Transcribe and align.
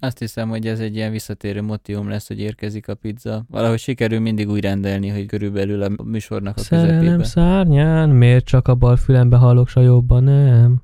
Azt 0.00 0.18
hiszem, 0.18 0.48
hogy 0.48 0.66
ez 0.66 0.80
egy 0.80 0.96
ilyen 0.96 1.10
visszatérő 1.10 1.62
motivum 1.62 2.08
lesz, 2.08 2.28
hogy 2.28 2.40
érkezik 2.40 2.88
a 2.88 2.94
pizza. 2.94 3.44
Valahogy 3.48 3.78
sikerül 3.78 4.20
mindig 4.20 4.48
úgy 4.48 4.60
rendelni, 4.60 5.08
hogy 5.08 5.26
körülbelül 5.26 5.82
a 5.82 5.88
műsornak 6.04 6.56
a 6.56 6.60
Szerelem 6.60 6.98
közepébe. 6.98 7.24
szárnyán, 7.24 8.08
miért 8.08 8.44
csak 8.44 8.68
a 8.68 8.74
bal 8.74 8.96
fülembe 8.96 9.36
hallok, 9.36 9.68
s 9.68 9.76
a 9.76 9.80
jobban 9.80 10.24
nem? 10.24 10.82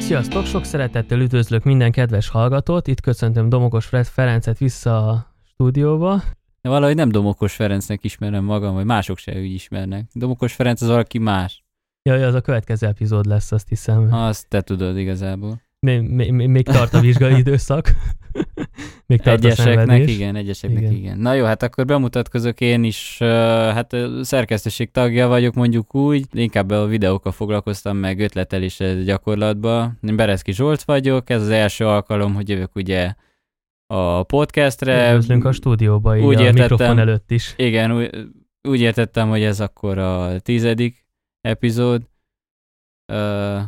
Sziasztok, 0.00 0.44
sok 0.46 0.64
szeretettel 0.64 1.20
üdvözlök 1.20 1.64
minden 1.64 1.92
kedves 1.92 2.28
hallgatót, 2.28 2.86
itt 2.86 3.00
köszöntöm 3.00 3.48
Domokos 3.48 3.86
Ferencet 4.02 4.58
vissza 4.58 5.08
a 5.08 5.34
stúdióba. 5.44 6.22
De 6.60 6.68
valahogy 6.68 6.94
nem 6.94 7.08
Domokos 7.08 7.54
Ferencnek 7.54 8.04
ismerem 8.04 8.44
magam, 8.44 8.74
vagy 8.74 8.84
mások 8.84 9.18
se 9.18 9.32
úgy 9.38 9.52
ismernek. 9.52 10.08
Domokos 10.12 10.54
Ferenc 10.54 10.82
az 10.82 10.88
valaki 10.88 11.18
más. 11.18 11.64
Jaj, 12.02 12.24
az 12.24 12.34
a 12.34 12.40
következő 12.40 12.86
epizód 12.86 13.26
lesz, 13.26 13.52
azt 13.52 13.68
hiszem. 13.68 14.12
Azt 14.12 14.48
te 14.48 14.60
tudod 14.60 14.98
igazából. 14.98 15.62
Még, 15.84 16.30
még, 16.30 16.48
még 16.48 16.64
tart 16.64 16.94
a 16.94 17.00
vizsgai 17.00 17.36
időszak. 17.36 17.90
még 19.06 19.20
tart 19.20 19.44
a 19.44 19.46
Egyeseknek 19.46 19.74
szenvedés. 19.76 20.14
igen, 20.14 20.36
egyeseknek 20.36 20.82
Igen. 20.82 20.92
igen. 20.92 21.18
Na 21.18 21.34
jó, 21.34 21.44
hát 21.44 21.62
akkor 21.62 21.84
bemutatkozok 21.84 22.60
én 22.60 22.84
is, 22.84 23.18
hát 23.18 23.96
szerkesztőség 24.22 24.90
tagja 24.90 25.28
vagyok 25.28 25.54
mondjuk 25.54 25.94
úgy, 25.94 26.24
inkább 26.32 26.70
a 26.70 26.86
videókkal 26.86 27.32
foglalkoztam 27.32 27.96
meg 27.96 28.20
ötletelésre 28.20 28.94
gyakorlatba. 28.94 29.92
Én 30.02 30.16
Bereszki 30.16 30.52
Zsolt 30.52 30.82
vagyok, 30.82 31.30
ez 31.30 31.42
az 31.42 31.48
első 31.48 31.86
alkalom, 31.86 32.34
hogy 32.34 32.48
jövök 32.48 32.74
ugye 32.74 33.14
a 33.86 34.22
podcastre. 34.22 35.08
Üdvözlünk 35.08 35.44
a 35.44 35.52
stúdióba, 35.52 36.16
így 36.16 36.24
Úgy 36.24 36.36
a 36.36 36.40
értettem. 36.40 36.68
mikrofon 36.70 36.98
előtt 36.98 37.30
is. 37.30 37.54
Igen, 37.56 37.96
úgy, 37.96 38.10
úgy 38.68 38.80
értettem, 38.80 39.28
hogy 39.28 39.42
ez 39.42 39.60
akkor 39.60 39.98
a 39.98 40.38
tizedik 40.38 41.06
epizód. 41.40 42.02
Uh, 43.12 43.60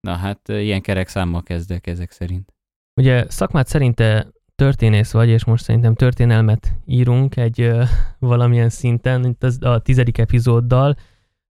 na 0.00 0.14
hát 0.14 0.48
ilyen 0.48 0.80
kerek 0.80 1.08
számmal 1.08 1.42
kezdek 1.42 1.86
ezek 1.86 2.10
szerint. 2.10 2.54
Ugye 3.00 3.24
szakmát 3.28 3.66
szerinte 3.66 4.26
történész 4.54 5.12
vagy, 5.12 5.28
és 5.28 5.44
most 5.44 5.64
szerintem 5.64 5.94
történelmet 5.94 6.72
írunk 6.84 7.36
egy 7.36 7.60
ö, 7.60 7.82
valamilyen 8.18 8.68
szinten, 8.68 9.24
itt 9.24 9.42
az, 9.42 9.58
a 9.62 9.78
tizedik 9.78 10.18
epizóddal. 10.18 10.96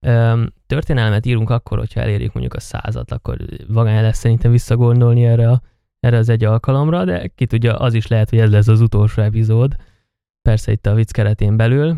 Ö, 0.05 0.43
történelmet 0.67 1.25
írunk 1.25 1.49
akkor, 1.49 1.77
hogyha 1.77 2.01
elérjük 2.01 2.33
mondjuk 2.33 2.55
a 2.55 2.59
százat, 2.59 3.11
akkor 3.11 3.37
vagány 3.67 4.01
lesz 4.01 4.17
szerintem 4.17 4.51
visszagondolni 4.51 5.25
erre, 5.25 5.49
a, 5.49 5.61
erre 5.99 6.17
az 6.17 6.29
egy 6.29 6.43
alkalomra, 6.43 7.05
de 7.05 7.27
ki 7.27 7.45
tudja, 7.45 7.77
az 7.77 7.93
is 7.93 8.07
lehet, 8.07 8.29
hogy 8.29 8.39
ez 8.39 8.51
lesz 8.51 8.67
az 8.67 8.81
utolsó 8.81 9.21
epizód. 9.21 9.75
Persze 10.41 10.71
itt 10.71 10.85
a 10.85 10.93
vicc 10.93 11.11
keretén 11.11 11.57
belül. 11.57 11.97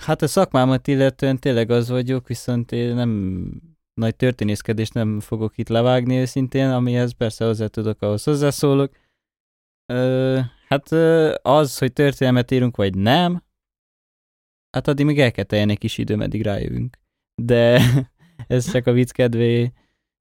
Hát 0.00 0.22
a 0.22 0.26
szakmámat 0.26 0.86
illetően 0.86 1.38
tényleg 1.38 1.70
az 1.70 1.88
vagyok, 1.88 2.26
viszont 2.26 2.72
én 2.72 2.94
nem 2.94 3.50
nagy 3.94 4.16
történészkedést 4.16 4.94
nem 4.94 5.20
fogok 5.20 5.58
itt 5.58 5.68
levágni 5.68 6.16
őszintén, 6.16 6.70
amihez 6.70 7.12
persze 7.12 7.44
hozzá 7.44 7.66
tudok, 7.66 8.02
ahhoz 8.02 8.24
hozzászólok. 8.24 8.96
Ö, 9.92 10.40
hát 10.68 10.92
az, 11.42 11.78
hogy 11.78 11.92
történelmet 11.92 12.50
írunk, 12.50 12.76
vagy 12.76 12.96
nem, 12.96 13.42
hát 14.70 14.88
addig 14.88 15.06
még 15.06 15.20
el 15.20 15.30
kell 15.30 15.44
teljen 15.44 15.68
egy 15.68 15.78
kis 15.78 15.98
idő, 15.98 16.16
meddig 16.16 16.42
rájövünk. 16.42 16.98
De 17.42 17.80
ez 18.46 18.70
csak 18.70 18.86
a 18.86 18.92
vicc 18.92 19.10
kedvé 19.10 19.72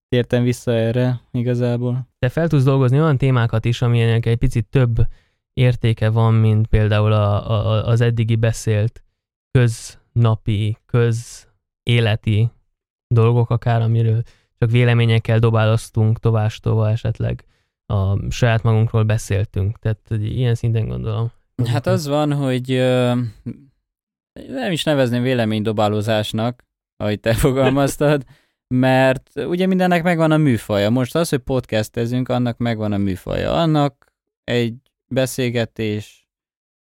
tértem 0.08 0.43
vissza 0.43 0.71
erre 0.71 1.21
igazából. 1.31 2.08
Te 2.19 2.30
fel 2.30 2.47
tudsz 2.47 2.63
dolgozni 2.63 2.99
olyan 2.99 3.17
témákat 3.17 3.65
is, 3.65 3.81
amilyenek 3.81 4.25
egy 4.25 4.37
picit 4.37 4.65
több 4.65 4.95
értéke 5.53 6.09
van, 6.09 6.33
mint 6.33 6.67
például 6.67 7.11
a, 7.11 7.52
a, 7.52 7.87
az 7.87 8.02
eddigi 8.02 8.35
beszélt 8.35 9.03
köznapi, 9.52 10.77
közéleti 10.85 12.52
dolgok 13.14 13.50
akár, 13.50 13.81
amiről 13.81 14.22
csak 14.59 14.72
véleményekkel 14.72 15.39
dobáloztunk 15.39 16.19
továstova 16.19 16.89
esetleg 16.89 17.45
a 17.86 18.31
saját 18.31 18.64
magunkról 18.64 19.03
beszéltünk. 19.03 19.80
Tehát 19.80 20.00
hogy 20.08 20.38
ilyen 20.38 20.55
szinten 20.55 20.88
gondolom. 20.88 21.31
Hát 21.66 21.88
az 21.88 22.08
van, 22.08 22.33
hogy 22.33 22.72
ö, 22.72 23.14
nem 24.47 24.72
is 24.72 24.83
nevezném 24.83 25.22
véleménydobálózásnak, 25.23 26.64
ahogy 26.97 27.20
te 27.20 27.33
fogalmaztad, 27.43 28.23
mert 28.67 29.30
ugye 29.36 29.66
mindennek 29.66 30.04
megvan 30.04 30.32
a 30.32 30.37
műfaja. 30.37 30.89
Most 30.89 31.16
az, 31.16 31.30
hogy 31.30 31.39
podcastezünk, 31.39 32.30
annak 32.30 32.58
megvan 32.58 32.92
a 32.92 32.98
műfaja. 32.98 33.54
Annak 33.61 34.14
egy 34.43 34.76
beszélgetés 35.08 36.27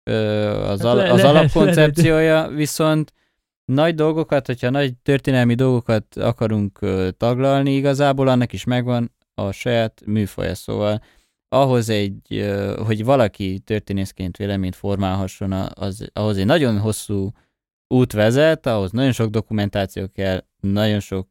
ö, 0.03 0.47
az, 0.61 0.81
Hát 0.81 0.87
al- 0.89 0.95
le- 0.97 1.11
az 1.11 1.21
lehet- 1.21 1.35
alapkoncepciója, 1.35 2.47
viszont 2.47 3.13
nagy 3.69 3.95
dolgokat, 3.95 4.45
hogyha 4.45 4.69
nagy 4.69 4.97
történelmi 4.97 5.55
dolgokat 5.55 6.15
akarunk 6.15 6.79
taglalni, 7.17 7.75
igazából 7.75 8.27
annak 8.27 8.53
is 8.53 8.63
megvan 8.63 9.11
a 9.33 9.51
saját 9.51 10.01
műfaja. 10.05 10.55
Szóval 10.55 11.01
ahhoz 11.47 11.89
egy, 11.89 12.49
hogy 12.85 13.03
valaki 13.03 13.59
történészként 13.59 14.37
véleményt 14.37 14.75
formálhasson, 14.75 15.51
az, 15.73 16.09
ahhoz 16.13 16.37
egy 16.37 16.45
nagyon 16.45 16.79
hosszú 16.79 17.31
út 17.87 18.13
vezet, 18.13 18.65
ahhoz 18.65 18.91
nagyon 18.91 19.11
sok 19.11 19.29
dokumentáció 19.29 20.07
kell, 20.13 20.43
nagyon 20.59 20.99
sok 20.99 21.27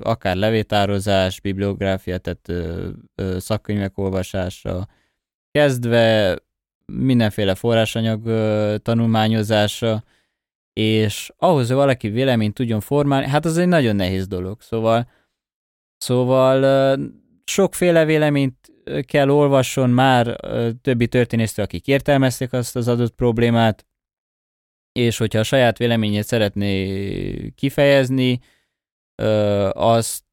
akár 0.00 0.36
levétározás, 0.36 1.40
bibliográfia, 1.40 2.18
tehát 2.18 2.52
szakkönyvek 3.40 3.98
olvasása, 3.98 4.88
kezdve 5.50 6.36
mindenféle 6.92 7.54
forrásanyag 7.54 8.22
tanulmányozása, 8.82 10.04
és 10.72 11.32
ahhoz, 11.36 11.66
hogy 11.66 11.76
valaki 11.76 12.08
véleményt 12.08 12.54
tudjon 12.54 12.80
formálni, 12.80 13.26
hát 13.26 13.44
az 13.44 13.58
egy 13.58 13.68
nagyon 13.68 13.96
nehéz 13.96 14.26
dolog. 14.26 14.60
Szóval, 14.60 15.08
szóval 15.96 16.98
sokféle 17.44 18.04
véleményt 18.04 18.72
kell 19.06 19.28
olvasson 19.30 19.90
már 19.90 20.36
többi 20.82 21.08
történésztől, 21.08 21.64
akik 21.64 21.86
értelmezték 21.86 22.52
azt 22.52 22.76
az 22.76 22.88
adott 22.88 23.14
problémát, 23.14 23.86
és 24.92 25.18
hogyha 25.18 25.38
a 25.38 25.42
saját 25.42 25.78
véleményét 25.78 26.24
szeretné 26.24 27.50
kifejezni, 27.50 28.40
azt, 29.72 30.24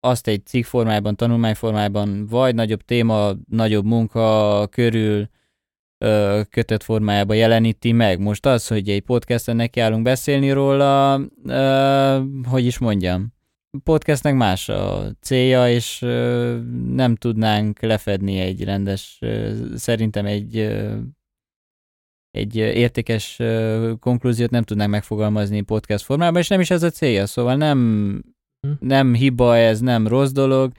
azt 0.00 0.26
egy 0.26 0.46
cikk 0.46 0.64
formájában, 0.64 1.16
tanulmányformájában, 1.16 2.26
vagy 2.26 2.54
nagyobb 2.54 2.82
téma, 2.82 3.32
nagyobb 3.48 3.84
munka 3.84 4.66
körül 4.70 5.28
ö, 5.98 6.40
kötött 6.50 6.82
formájában 6.82 7.36
jeleníti 7.36 7.92
meg. 7.92 8.20
Most 8.20 8.46
az, 8.46 8.66
hogy 8.66 8.88
egy 8.88 9.02
podcasten 9.02 9.56
nekiállunk 9.56 10.02
beszélni 10.02 10.50
róla, 10.50 11.20
hogy 12.48 12.64
is 12.64 12.78
mondjam, 12.78 13.34
podcastnek 13.84 14.34
más 14.34 14.68
a 14.68 15.04
célja, 15.20 15.70
és 15.70 15.98
nem 16.86 17.14
tudnánk 17.14 17.80
lefedni 17.80 18.38
egy 18.38 18.64
rendes, 18.64 19.20
szerintem 19.74 20.26
egy 20.26 20.74
egy 22.30 22.56
értékes 22.56 23.40
konklúziót 24.00 24.50
nem 24.50 24.62
tudnánk 24.62 24.90
megfogalmazni 24.90 25.60
podcast 25.60 26.04
formában, 26.04 26.40
és 26.40 26.48
nem 26.48 26.60
is 26.60 26.70
ez 26.70 26.82
a 26.82 26.90
célja, 26.90 27.26
szóval 27.26 27.56
nem, 27.56 27.78
Hm. 28.66 28.86
nem 28.86 29.14
hiba 29.14 29.56
ez, 29.56 29.80
nem 29.80 30.06
rossz 30.06 30.30
dolog, 30.30 30.72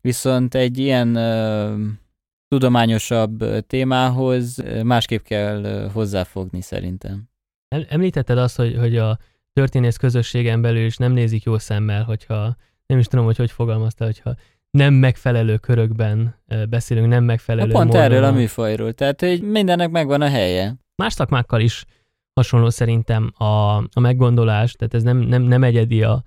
viszont 0.00 0.54
egy 0.54 0.78
ilyen 0.78 1.16
tudományosabb 2.52 3.44
témához 3.66 4.62
másképp 4.82 5.22
kell 5.24 5.88
hozzáfogni 5.92 6.60
szerintem. 6.60 7.28
Em- 7.68 7.86
Említetted 7.90 8.38
azt, 8.38 8.56
hogy, 8.56 8.76
hogy 8.78 8.96
a 8.96 9.18
történész 9.52 9.96
közösségen 9.96 10.62
belül 10.62 10.84
is 10.84 10.96
nem 10.96 11.12
nézik 11.12 11.42
jó 11.42 11.58
szemmel, 11.58 12.02
hogyha 12.02 12.56
nem 12.86 12.98
is 12.98 13.06
tudom, 13.06 13.24
hogy 13.24 13.36
hogy 13.36 13.50
fogalmazta, 13.50 14.04
hogyha 14.04 14.34
nem 14.70 14.94
megfelelő 14.94 15.56
körökben 15.56 16.34
beszélünk, 16.68 17.08
nem 17.08 17.20
Na, 17.20 17.26
megfelelő 17.26 17.72
pont 17.72 17.86
módon. 17.86 18.02
erről 18.02 18.24
a 18.24 18.32
műfajról, 18.32 18.92
tehát 18.92 19.20
hogy 19.20 19.42
mindennek 19.42 19.90
megvan 19.90 20.20
a 20.20 20.28
helye. 20.28 20.74
Más 20.96 21.12
szakmákkal 21.12 21.60
is 21.60 21.84
hasonló 22.34 22.70
szerintem 22.70 23.32
a, 23.36 23.76
a 23.76 24.00
meggondolás, 24.00 24.72
tehát 24.72 24.94
ez 24.94 25.02
nem, 25.02 25.16
nem, 25.18 25.42
nem 25.42 25.62
egyedi 25.64 26.02
a, 26.02 26.22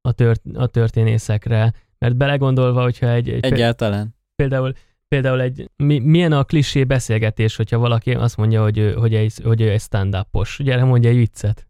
a, 0.00 0.12
tört, 0.12 0.42
a 0.54 0.66
történészekre, 0.66 1.72
mert 1.98 2.16
belegondolva, 2.16 2.82
hogyha 2.82 3.08
egy, 3.08 3.28
egy 3.28 3.44
Egyáltalán. 3.44 4.14
például, 4.36 4.72
például 5.08 5.40
egy, 5.40 5.70
mi, 5.76 5.98
milyen 5.98 6.32
a 6.32 6.44
klisé 6.44 6.84
beszélgetés, 6.84 7.56
hogyha 7.56 7.78
valaki 7.78 8.14
azt 8.14 8.36
mondja, 8.36 8.62
hogy 8.62 8.78
ő, 8.78 8.92
hogy 8.92 9.14
egy, 9.14 9.34
hogy 9.42 9.60
ő 9.60 9.70
egy 9.70 9.80
stand-upos, 9.80 10.60
gyere 10.62 10.84
mondja 10.84 11.10
egy 11.10 11.16
viccet. 11.16 11.68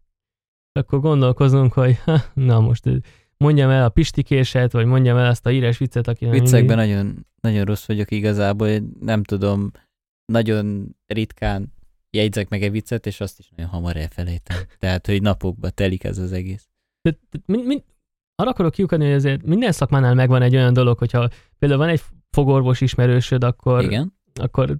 Akkor 0.71 0.99
gondolkozunk, 0.99 1.73
hogy 1.73 1.97
ha, 1.99 2.21
na 2.33 2.59
most 2.59 2.89
mondjam 3.37 3.69
el 3.69 3.83
a 3.83 3.89
pistikéset, 3.89 4.71
vagy 4.71 4.85
mondjam 4.85 5.17
el 5.17 5.25
azt 5.29 5.45
a 5.45 5.51
íres 5.51 5.77
viccet, 5.77 6.07
aki 6.07 6.25
nem 6.25 6.33
Viccekben 6.33 6.77
nagyon, 6.77 7.25
nagyon 7.41 7.65
rossz 7.65 7.85
vagyok 7.85 8.11
igazából, 8.11 8.67
én 8.67 8.91
nem 8.99 9.23
tudom, 9.23 9.71
nagyon 10.25 10.95
ritkán 11.07 11.73
jegyzek 12.09 12.49
meg 12.49 12.63
egy 12.63 12.71
viccet, 12.71 13.05
és 13.05 13.21
azt 13.21 13.39
is 13.39 13.49
nagyon 13.55 13.71
hamar 13.71 13.97
elfelejtem. 13.97 14.57
Tehát, 14.79 15.05
hogy 15.05 15.21
napokba 15.21 15.69
telik 15.69 16.03
ez 16.03 16.17
az 16.17 16.31
egész. 16.31 16.67
Tehát- 17.01 17.19
tehát 17.29 17.47
min, 17.47 17.65
min, 17.65 17.83
arra 18.35 18.49
akarok 18.49 18.71
kiukadni, 18.71 19.05
hogy 19.05 19.13
azért 19.13 19.43
minden 19.43 19.71
szakmánál 19.71 20.13
megvan 20.13 20.41
egy 20.41 20.55
olyan 20.55 20.73
dolog, 20.73 20.97
hogyha 20.97 21.29
például 21.59 21.79
van 21.79 21.89
egy 21.89 22.01
fogorvos 22.31 22.81
ismerősöd, 22.81 23.43
akkor, 23.43 23.83
Igen? 23.83 24.13
akkor 24.33 24.75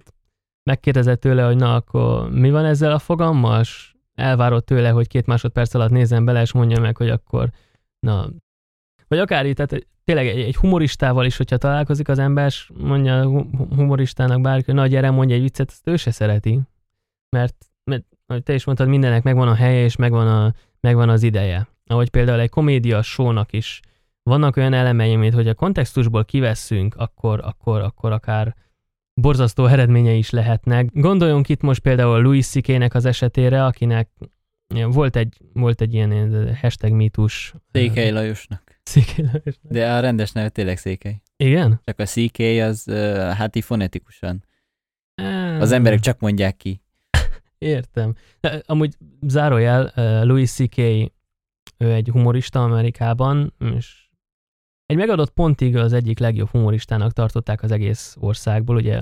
megkérdezed 0.62 1.18
tőle, 1.18 1.44
hogy 1.44 1.56
na, 1.56 1.74
akkor 1.74 2.30
mi 2.30 2.50
van 2.50 2.64
ezzel 2.64 2.92
a 2.92 2.98
fogammal, 2.98 3.60
és 3.60 3.94
elvárod 4.14 4.64
tőle, 4.64 4.90
hogy 4.90 5.08
két 5.08 5.26
másodperc 5.26 5.74
alatt 5.74 5.90
nézzen 5.90 6.24
bele, 6.24 6.40
és 6.40 6.52
mondja 6.52 6.80
meg, 6.80 6.96
hogy 6.96 7.10
akkor 7.10 7.50
na, 8.06 8.28
vagy 9.08 9.18
akár 9.18 9.46
így, 9.46 9.54
tehát 9.54 9.86
tényleg 10.04 10.26
egy, 10.26 10.40
egy 10.40 10.56
humoristával 10.56 11.24
is, 11.24 11.36
hogyha 11.36 11.56
találkozik 11.56 12.08
az 12.08 12.18
ember, 12.18 12.46
és 12.46 12.70
mondja 12.74 13.24
humoristának 13.74 14.40
bárki, 14.40 14.64
hogy 14.64 14.74
na 14.74 14.86
gyere, 14.86 15.10
mondja 15.10 15.36
egy 15.36 15.42
viccet, 15.42 15.70
azt 15.70 15.88
ő 15.88 15.96
se 15.96 16.10
szereti. 16.10 16.60
Mert, 17.36 17.66
mert 17.84 18.04
ahogy 18.26 18.42
te 18.42 18.54
is 18.54 18.64
mondtad, 18.64 18.88
mindennek 18.88 19.22
megvan 19.22 19.48
a 19.48 19.54
helye, 19.54 19.84
és 19.84 19.96
megvan, 19.96 20.26
a, 20.26 20.54
megvan 20.80 21.08
az 21.08 21.22
ideje. 21.22 21.68
Ahogy 21.86 22.10
például 22.10 22.40
egy 22.40 22.48
komédia 22.48 23.02
sónak 23.02 23.52
is 23.52 23.80
vannak 24.30 24.56
olyan 24.56 24.72
elemei, 24.72 25.14
amit 25.14 25.34
hogy 25.34 25.48
a 25.48 25.54
kontextusból 25.54 26.24
kivesszünk, 26.24 26.94
akkor, 26.94 27.40
akkor, 27.44 27.80
akkor 27.80 28.12
akár 28.12 28.54
borzasztó 29.14 29.66
eredményei 29.66 30.18
is 30.18 30.30
lehetnek. 30.30 30.88
Gondoljunk 30.92 31.48
itt 31.48 31.60
most 31.60 31.80
például 31.80 32.22
Louis 32.22 32.46
ck 32.46 32.94
az 32.94 33.04
esetére, 33.04 33.64
akinek 33.64 34.08
volt 34.74 35.16
egy, 35.16 35.38
volt 35.52 35.80
egy 35.80 35.94
ilyen 35.94 36.54
hashtag 36.60 36.92
mítus. 36.92 37.54
Székely 37.72 38.10
Lajosnak. 38.10 38.80
Székely 38.82 39.24
Lajosnak. 39.24 39.72
De 39.72 39.92
a 39.94 40.00
rendes 40.00 40.32
neve 40.32 40.48
tényleg 40.48 40.78
Székely. 40.78 41.22
Igen? 41.36 41.80
Csak 41.84 41.98
a 41.98 42.04
CK 42.04 42.38
az 42.62 42.84
hát 43.36 43.56
így 43.56 43.64
fonetikusan. 43.64 44.44
Az 45.58 45.72
emberek 45.72 46.00
csak 46.00 46.20
mondják 46.20 46.56
ki. 46.56 46.82
Értem. 47.58 48.14
De, 48.40 48.62
amúgy 48.66 48.96
zárójel, 49.26 49.92
Louis 50.24 50.50
C.K. 50.50 50.76
ő 51.76 51.92
egy 51.92 52.08
humorista 52.08 52.62
Amerikában, 52.62 53.54
és 53.76 54.09
egy 54.90 54.96
megadott 54.96 55.30
pontig 55.30 55.76
az 55.76 55.92
egyik 55.92 56.18
legjobb 56.18 56.48
humoristának 56.48 57.12
tartották 57.12 57.62
az 57.62 57.70
egész 57.70 58.16
országból, 58.20 58.76
ugye 58.76 59.00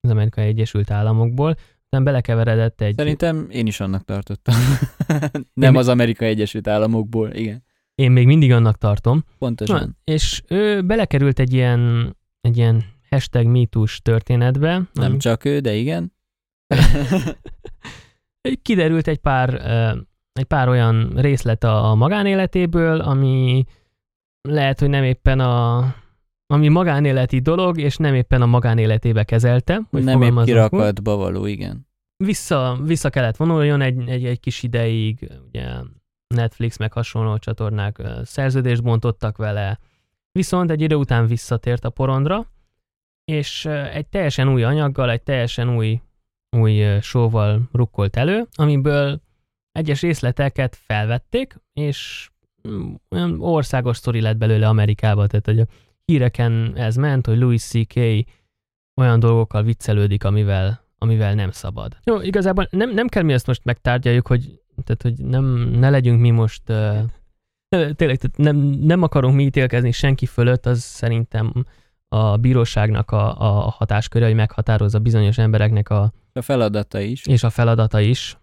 az 0.00 0.10
Amerikai 0.10 0.46
Egyesült 0.46 0.90
Államokból, 0.90 1.56
nem 1.88 2.04
belekeveredett 2.04 2.80
egy... 2.80 2.94
Szerintem 2.96 3.46
én 3.50 3.66
is 3.66 3.80
annak 3.80 4.04
tartottam. 4.04 4.54
nem 5.54 5.76
az 5.76 5.88
Amerikai 5.88 6.28
Egyesült 6.28 6.68
Államokból, 6.68 7.30
igen. 7.30 7.64
Én 7.94 8.10
még 8.10 8.26
mindig 8.26 8.52
annak 8.52 8.76
tartom. 8.78 9.24
Pontosan. 9.38 9.78
Na, 9.78 10.12
és 10.12 10.42
ő 10.48 10.82
belekerült 10.82 11.38
egy 11.38 11.52
ilyen, 11.52 12.16
egy 12.40 12.56
ilyen 12.56 12.84
hashtag 13.10 13.46
mítus 13.46 14.00
történetbe. 14.00 14.82
Nem 14.92 15.10
ami... 15.10 15.16
csak 15.16 15.44
ő, 15.44 15.58
de 15.60 15.74
igen. 15.74 16.12
Kiderült 18.62 19.08
egy 19.08 19.18
pár, 19.18 19.54
egy 20.32 20.44
pár 20.44 20.68
olyan 20.68 21.12
részlet 21.16 21.64
a 21.64 21.94
magánéletéből, 21.94 23.00
ami 23.00 23.64
lehet, 24.48 24.80
hogy 24.80 24.88
nem 24.88 25.04
éppen 25.04 25.40
a 25.40 25.84
ami 26.46 26.68
magánéleti 26.68 27.38
dolog, 27.38 27.78
és 27.78 27.96
nem 27.96 28.14
éppen 28.14 28.42
a 28.42 28.46
magánéletébe 28.46 29.24
kezelte. 29.24 29.80
Hogy 29.90 30.04
nem 30.04 30.22
épp 30.22 30.38
kirakatba 30.44 31.16
való, 31.16 31.46
igen. 31.46 31.88
Vissza, 32.16 32.78
vissza 32.82 33.10
kellett 33.10 33.36
vonuljon 33.36 33.80
egy, 33.80 34.08
egy, 34.08 34.24
egy 34.24 34.40
kis 34.40 34.62
ideig, 34.62 35.30
ugye 35.48 35.68
Netflix 36.34 36.76
meg 36.76 36.92
hasonló 36.92 37.38
csatornák 37.38 38.02
szerződést 38.24 38.82
bontottak 38.82 39.36
vele, 39.36 39.78
viszont 40.32 40.70
egy 40.70 40.80
idő 40.80 40.94
után 40.94 41.26
visszatért 41.26 41.84
a 41.84 41.90
porondra, 41.90 42.46
és 43.24 43.64
egy 43.92 44.06
teljesen 44.06 44.48
új 44.48 44.62
anyaggal, 44.62 45.10
egy 45.10 45.22
teljesen 45.22 45.76
új, 45.76 46.00
új 46.56 47.00
showval 47.00 47.68
rukkolt 47.72 48.16
elő, 48.16 48.46
amiből 48.54 49.20
egyes 49.72 50.00
részleteket 50.00 50.76
felvették, 50.76 51.56
és 51.72 52.30
olyan 53.10 53.40
országos 53.40 53.96
sztori 53.96 54.20
lett 54.20 54.36
belőle 54.36 54.68
Amerikába, 54.68 55.26
tehát 55.26 55.46
hogy 55.46 55.60
a 55.60 55.66
híreken 56.04 56.72
ez 56.76 56.96
ment, 56.96 57.26
hogy 57.26 57.38
Louis 57.38 57.62
C.K. 57.62 58.00
olyan 59.00 59.20
dolgokkal 59.20 59.62
viccelődik, 59.62 60.24
amivel, 60.24 60.84
amivel 60.98 61.34
nem 61.34 61.50
szabad. 61.50 61.96
Jó, 62.04 62.20
igazából 62.20 62.68
nem, 62.70 62.90
nem 62.90 63.06
kell 63.06 63.22
mi 63.22 63.32
ezt 63.32 63.46
most 63.46 63.64
megtárgyaljuk, 63.64 64.26
hogy, 64.26 64.60
tehát, 64.84 65.02
hogy 65.02 65.26
nem, 65.26 65.44
ne 65.70 65.90
legyünk 65.90 66.20
mi 66.20 66.30
most 66.30 66.62
uh, 66.68 66.98
tényleg 67.70 68.18
tehát 68.18 68.36
nem, 68.36 68.56
nem 68.66 69.02
akarunk 69.02 69.34
mi 69.34 69.42
ítélkezni 69.44 69.92
senki 69.92 70.26
fölött, 70.26 70.66
az 70.66 70.80
szerintem 70.80 71.52
a 72.08 72.36
bíróságnak 72.36 73.10
a, 73.10 73.40
a 73.40 73.70
hatásköre, 73.70 74.26
hogy 74.26 74.34
meghatározza 74.34 74.98
bizonyos 74.98 75.38
embereknek 75.38 75.90
a, 75.90 76.12
a 76.32 76.42
feladata 76.42 77.00
is. 77.00 77.26
És 77.26 77.42
a 77.42 77.50
feladata 77.50 78.00
is. 78.00 78.38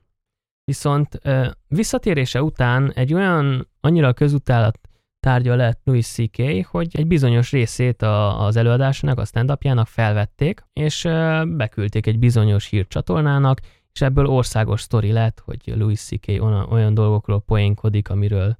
Viszont 0.68 1.20
visszatérése 1.68 2.44
után 2.44 2.92
egy 2.92 3.14
olyan 3.14 3.68
annyira 3.82 4.14
közutálat 4.14 4.80
tárgya 5.20 5.56
lett 5.56 5.82
Louis 5.84 6.08
C.K., 6.08 6.66
hogy 6.66 6.88
egy 6.92 7.08
bizonyos 7.08 7.52
részét 7.52 8.02
a, 8.02 8.46
az 8.46 8.56
előadásnak, 8.56 9.20
a 9.20 9.26
stand 9.26 9.52
felvették, 9.86 10.64
és 10.74 11.02
beküldték 11.48 12.08
egy 12.08 12.20
bizonyos 12.20 12.68
hírcsatornának, 12.68 13.60
és 13.94 14.02
ebből 14.02 14.26
országos 14.26 14.82
sztori 14.82 15.12
lett, 15.12 15.40
hogy 15.40 15.62
Louis 15.66 16.00
C.K. 16.00 16.28
olyan 16.70 16.94
dolgokról 16.94 17.42
poénkodik, 17.42 18.10
amiről, 18.10 18.58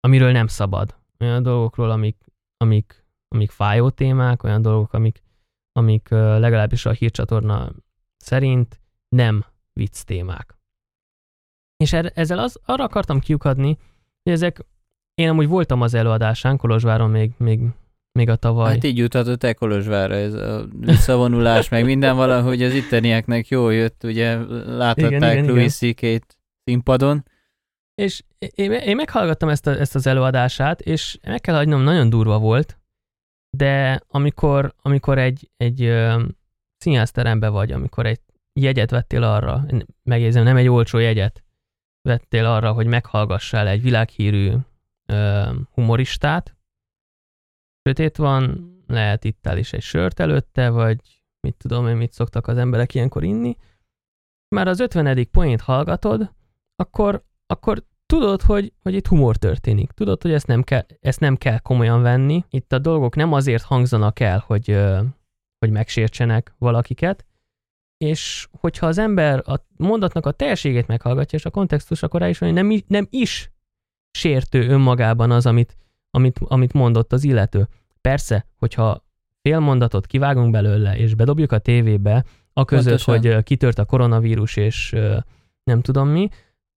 amiről 0.00 0.32
nem 0.32 0.46
szabad. 0.46 0.96
Olyan 1.20 1.42
dolgokról, 1.42 1.90
amik, 1.90 2.16
amik, 2.56 3.04
amik 3.28 3.50
fájó 3.50 3.90
témák, 3.90 4.42
olyan 4.42 4.62
dolgok, 4.62 4.92
amik, 4.92 5.22
amik 5.72 6.08
legalábbis 6.08 6.86
a 6.86 6.90
hírcsatorna 6.90 7.72
szerint 8.16 8.80
nem 9.08 9.44
vicc 9.72 10.02
témák. 10.02 10.60
És 11.82 11.92
er, 11.92 12.12
ezzel 12.14 12.38
az, 12.38 12.58
arra 12.64 12.84
akartam 12.84 13.18
kiukadni, 13.18 13.78
hogy 14.22 14.32
ezek 14.32 14.64
én 15.14 15.28
amúgy 15.28 15.48
voltam 15.48 15.80
az 15.80 15.94
előadásán, 15.94 16.56
Kolozsváron 16.56 17.10
még, 17.10 17.30
még, 17.36 17.60
még 18.12 18.28
a 18.28 18.36
tavaly. 18.36 18.72
Hát 18.72 18.84
így 18.84 18.98
juthatott 18.98 19.44
el 19.44 19.54
Kolozsvárra 19.54 20.14
ez 20.14 20.34
a 20.34 20.66
visszavonulás, 20.80 21.68
meg 21.68 21.84
minden 21.84 22.16
valahogy 22.16 22.62
az 22.62 22.74
ittenieknek 22.74 23.48
jól 23.48 23.74
jött, 23.74 24.04
ugye 24.04 24.36
láthatták 24.66 25.46
Louis 25.46 25.72
C.K.-t 25.72 26.36
színpadon. 26.64 27.24
És 27.94 28.22
én, 28.38 28.72
én 28.72 28.96
meghallgattam 28.96 29.48
ezt, 29.48 29.66
a, 29.66 29.70
ezt 29.80 29.94
az 29.94 30.06
előadását, 30.06 30.80
és 30.80 31.18
meg 31.22 31.40
kell 31.40 31.54
hagynom, 31.54 31.82
nagyon 31.82 32.10
durva 32.10 32.38
volt, 32.38 32.78
de 33.56 34.02
amikor, 34.08 34.74
amikor 34.82 35.18
egy, 35.18 35.50
egy 35.56 35.92
színászterembe 36.76 37.48
vagy, 37.48 37.72
amikor 37.72 38.06
egy 38.06 38.20
jegyet 38.52 38.90
vettél 38.90 39.22
arra, 39.22 39.64
megjegyzem, 40.02 40.44
nem 40.44 40.56
egy 40.56 40.68
olcsó 40.68 40.98
jegyet 40.98 41.41
vettél 42.02 42.46
arra, 42.46 42.72
hogy 42.72 42.86
meghallgassál 42.86 43.68
egy 43.68 43.82
világhírű 43.82 44.52
humoristát. 45.74 46.56
Sötét 47.82 48.16
van, 48.16 48.70
lehet 48.86 49.24
itt 49.24 49.46
el 49.46 49.58
is 49.58 49.72
egy 49.72 49.82
sört 49.82 50.20
előtte, 50.20 50.70
vagy 50.70 51.00
mit 51.40 51.56
tudom 51.56 51.88
én, 51.88 51.96
mit 51.96 52.12
szoktak 52.12 52.46
az 52.46 52.56
emberek 52.56 52.94
ilyenkor 52.94 53.24
inni. 53.24 53.56
Már 54.48 54.68
az 54.68 54.80
ötvenedik 54.80 55.28
poént 55.28 55.60
hallgatod, 55.60 56.32
akkor, 56.76 57.24
akkor 57.46 57.84
tudod, 58.06 58.42
hogy, 58.42 58.72
hogy 58.82 58.94
itt 58.94 59.06
humor 59.06 59.36
történik. 59.36 59.90
Tudod, 59.90 60.22
hogy 60.22 60.32
ezt 60.32 60.46
nem, 60.46 60.62
kell, 60.62 60.86
ezt 61.00 61.20
nem 61.20 61.36
kell 61.36 61.58
komolyan 61.58 62.02
venni. 62.02 62.44
Itt 62.50 62.72
a 62.72 62.78
dolgok 62.78 63.14
nem 63.16 63.32
azért 63.32 63.62
hangzanak 63.62 64.20
el, 64.20 64.44
hogy, 64.46 64.78
hogy 65.58 65.70
megsértsenek 65.70 66.54
valakiket, 66.58 67.26
és 68.02 68.48
hogyha 68.60 68.86
az 68.86 68.98
ember 68.98 69.42
a 69.46 69.66
mondatnak 69.76 70.26
a 70.26 70.30
teljességét 70.30 70.86
meghallgatja, 70.86 71.38
és 71.38 71.44
a 71.44 71.50
kontextus, 71.50 72.02
akkor 72.02 72.20
rá 72.20 72.28
is 72.28 72.38
hogy 72.38 72.52
nem, 72.52 72.82
nem 72.86 73.06
is 73.10 73.52
sértő 74.10 74.68
önmagában 74.68 75.30
az, 75.30 75.46
amit, 75.46 75.76
amit, 76.10 76.38
amit 76.42 76.72
mondott 76.72 77.12
az 77.12 77.24
illető. 77.24 77.68
Persze, 78.00 78.46
hogyha 78.58 79.04
fél 79.42 79.58
mondatot 79.58 80.06
kivágunk 80.06 80.50
belőle, 80.50 80.96
és 80.96 81.14
bedobjuk 81.14 81.52
a 81.52 81.58
tévébe, 81.58 82.24
a 82.52 82.64
között, 82.64 83.04
Pontosan. 83.04 83.34
hogy 83.34 83.42
kitört 83.42 83.78
a 83.78 83.84
koronavírus, 83.84 84.56
és 84.56 84.96
nem 85.64 85.80
tudom 85.80 86.08
mi, 86.08 86.28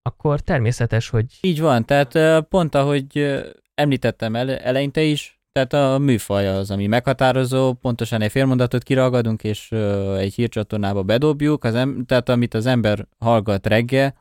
akkor 0.02 0.40
természetes, 0.40 1.10
hogy... 1.10 1.26
Így 1.42 1.60
van, 1.60 1.86
tehát 1.86 2.44
pont 2.48 2.76
ahogy 2.76 3.36
említettem 3.76 4.36
ele- 4.36 4.62
eleinte 4.62 5.02
is, 5.02 5.35
tehát 5.56 5.74
a 5.74 5.98
műfaj 5.98 6.48
az, 6.48 6.72
ami 6.72 6.88
meghatározó, 6.88 7.74
pontosan 7.74 8.22
egy 8.22 8.32
félmondatot 8.32 8.84
kiragadunk, 8.84 9.44
és 9.44 9.72
egy 10.18 10.34
hírcsatornába 10.34 11.04
bedobjuk, 11.04 11.64
az 11.64 11.76
em- 11.76 12.08
tehát 12.08 12.30
amit 12.30 12.54
az 12.54 12.66
ember 12.66 13.08
hallgat 13.20 13.68
reggel, 13.68 14.16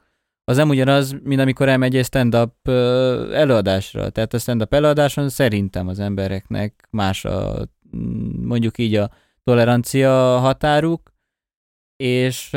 az 0.44 0.56
nem 0.56 0.68
ugyanaz, 0.68 1.16
mint 1.22 1.40
amikor 1.40 1.68
elmegy 1.68 1.96
egy 1.96 2.04
stand-up 2.04 2.68
előadásra. 3.32 4.10
Tehát 4.10 4.34
a 4.34 4.38
stand-up 4.38 4.74
előadáson 4.74 5.28
szerintem 5.28 5.88
az 5.88 5.98
embereknek 5.98 6.86
más 6.90 7.24
a, 7.24 7.68
mm, 7.96 8.46
mondjuk 8.46 8.78
így 8.78 8.94
a 8.94 9.10
tolerancia 9.44 10.38
határuk, 10.38 11.12
és 11.96 12.50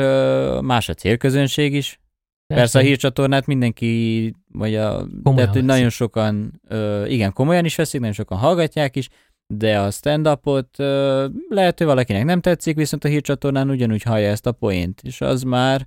más 0.60 0.88
a 0.88 0.94
célközönség 0.94 1.74
is. 1.74 2.00
Persze, 2.48 2.62
Persze 2.62 2.78
a 2.78 2.82
hírcsatornát 2.82 3.46
mindenki, 3.46 4.34
vagy 4.52 4.74
a, 4.74 5.06
tehát, 5.22 5.52
hogy 5.52 5.64
nagyon 5.64 5.90
sokan, 5.90 6.60
igen, 7.06 7.32
komolyan 7.32 7.64
is 7.64 7.76
veszik, 7.76 8.00
nagyon 8.00 8.14
sokan 8.14 8.38
hallgatják 8.38 8.96
is, 8.96 9.08
de 9.54 9.80
a 9.80 9.90
stand-upot 9.90 10.76
lehet, 11.48 11.78
hogy 11.78 11.86
valakinek 11.86 12.24
nem 12.24 12.40
tetszik, 12.40 12.76
viszont 12.76 13.04
a 13.04 13.08
hírcsatornán 13.08 13.70
ugyanúgy 13.70 14.02
hallja 14.02 14.28
ezt 14.28 14.46
a 14.46 14.52
poént, 14.52 15.00
és 15.02 15.20
az 15.20 15.42
már 15.42 15.86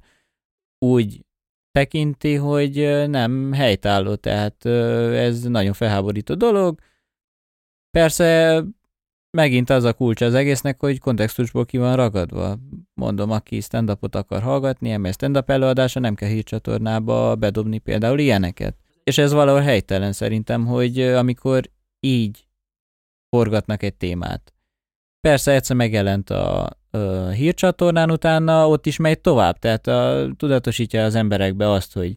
úgy 0.85 1.25
tekinti, 1.71 2.35
hogy 2.35 3.07
nem 3.07 3.51
helytálló, 3.53 4.15
tehát 4.15 4.65
ez 5.15 5.43
nagyon 5.43 5.73
felháborító 5.73 6.33
dolog. 6.33 6.79
Persze 7.91 8.63
megint 9.31 9.69
az 9.69 9.83
a 9.83 9.93
kulcs 9.93 10.21
az 10.21 10.33
egésznek, 10.33 10.79
hogy 10.79 10.99
kontextusból 10.99 11.65
ki 11.65 11.77
van 11.77 11.95
ragadva. 11.95 12.57
Mondom, 12.93 13.31
aki 13.31 13.59
stand-upot 13.59 14.15
akar 14.15 14.41
hallgatni, 14.41 14.91
emel 14.91 15.11
stand-up 15.11 15.49
előadása, 15.49 15.99
nem 15.99 16.15
kell 16.15 16.29
hírcsatornába 16.29 17.35
bedobni 17.35 17.77
például 17.77 18.19
ilyeneket. 18.19 18.75
És 19.03 19.17
ez 19.17 19.31
valahol 19.31 19.61
helytelen 19.61 20.13
szerintem, 20.13 20.65
hogy 20.65 21.01
amikor 21.01 21.69
így 21.99 22.47
forgatnak 23.29 23.83
egy 23.83 23.95
témát. 23.95 24.53
Persze 25.19 25.51
egyszer 25.51 25.75
megjelent 25.75 26.29
a, 26.29 26.69
a 26.89 27.27
hírcsatornán, 27.27 28.11
utána 28.11 28.67
ott 28.67 28.85
is 28.85 28.97
megy 28.97 29.19
tovább, 29.19 29.59
tehát 29.59 29.87
a, 29.87 30.29
tudatosítja 30.37 31.03
az 31.03 31.15
emberekbe 31.15 31.69
azt, 31.69 31.93
hogy 31.93 32.15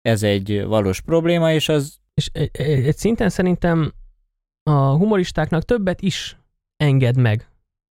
ez 0.00 0.22
egy 0.22 0.64
valós 0.64 1.00
probléma, 1.00 1.52
és 1.52 1.68
az... 1.68 1.98
És 2.14 2.30
egy, 2.32 2.50
egy 2.60 2.96
szinten 2.96 3.28
szerintem 3.28 3.92
a 4.62 4.96
humoristáknak 4.96 5.62
többet 5.62 6.02
is 6.02 6.39
enged 6.80 7.16
meg 7.16 7.48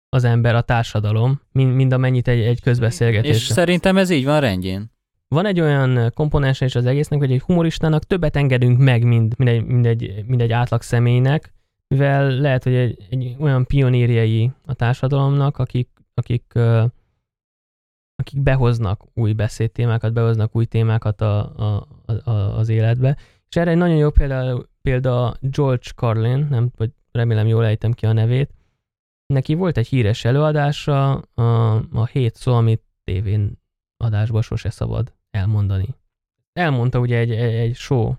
az 0.09 0.23
ember, 0.23 0.55
a 0.55 0.61
társadalom, 0.61 1.41
mind, 1.51 1.73
mind 1.73 1.93
amennyit 1.93 2.27
egy, 2.27 2.41
egy 2.41 2.61
közbeszélgetés. 2.61 3.35
És 3.35 3.43
szerintem 3.43 3.97
ez 3.97 4.09
így 4.09 4.25
van 4.25 4.39
rendjén. 4.39 4.91
Van 5.27 5.45
egy 5.45 5.59
olyan 5.59 6.11
komponense 6.13 6.65
is 6.65 6.75
az 6.75 6.85
egésznek, 6.85 7.19
hogy 7.19 7.31
egy 7.31 7.41
humoristának 7.41 8.03
többet 8.03 8.35
engedünk 8.35 8.77
meg, 8.79 9.03
mint, 9.03 9.37
mint, 9.37 9.49
egy, 9.49 9.65
mint, 9.65 9.85
egy, 9.85 10.25
mint 10.25 10.41
egy 10.41 10.51
átlag 10.51 10.81
személynek, 10.81 11.53
mivel 11.87 12.29
lehet, 12.29 12.63
hogy 12.63 12.73
egy, 12.73 12.97
egy 13.09 13.35
olyan 13.39 13.65
pionírjei 13.65 14.51
a 14.65 14.73
társadalomnak, 14.73 15.57
akik, 15.57 15.89
akik, 16.13 16.53
akik 18.15 18.41
behoznak 18.41 19.01
új 19.13 19.33
beszédtémákat, 19.33 20.13
behoznak 20.13 20.55
új 20.55 20.65
témákat 20.65 21.21
a, 21.21 21.55
a, 21.55 21.87
a, 22.23 22.31
az 22.31 22.69
életbe. 22.69 23.17
És 23.49 23.55
erre 23.55 23.71
egy 23.71 23.77
nagyon 23.77 23.97
jó 23.97 24.09
példa, 24.09 24.65
példa 24.81 25.35
George 25.39 25.89
Carlin, 25.95 26.47
nem, 26.49 26.71
vagy 26.77 26.89
remélem 27.11 27.47
jól 27.47 27.65
ejtem 27.65 27.91
ki 27.91 28.05
a 28.05 28.13
nevét, 28.13 28.49
neki 29.25 29.53
volt 29.53 29.77
egy 29.77 29.87
híres 29.87 30.25
előadása, 30.25 31.11
a, 31.13 31.75
a 31.75 32.05
hét 32.05 32.35
szó, 32.35 32.53
amit 32.53 32.83
tévén 33.03 33.61
adásba 33.97 34.41
sose 34.41 34.69
szabad 34.69 35.13
elmondani. 35.31 35.95
Elmondta 36.53 36.99
ugye 36.99 37.17
egy, 37.17 37.31
egy, 37.31 37.53
egy 37.53 37.75
show 37.75 38.13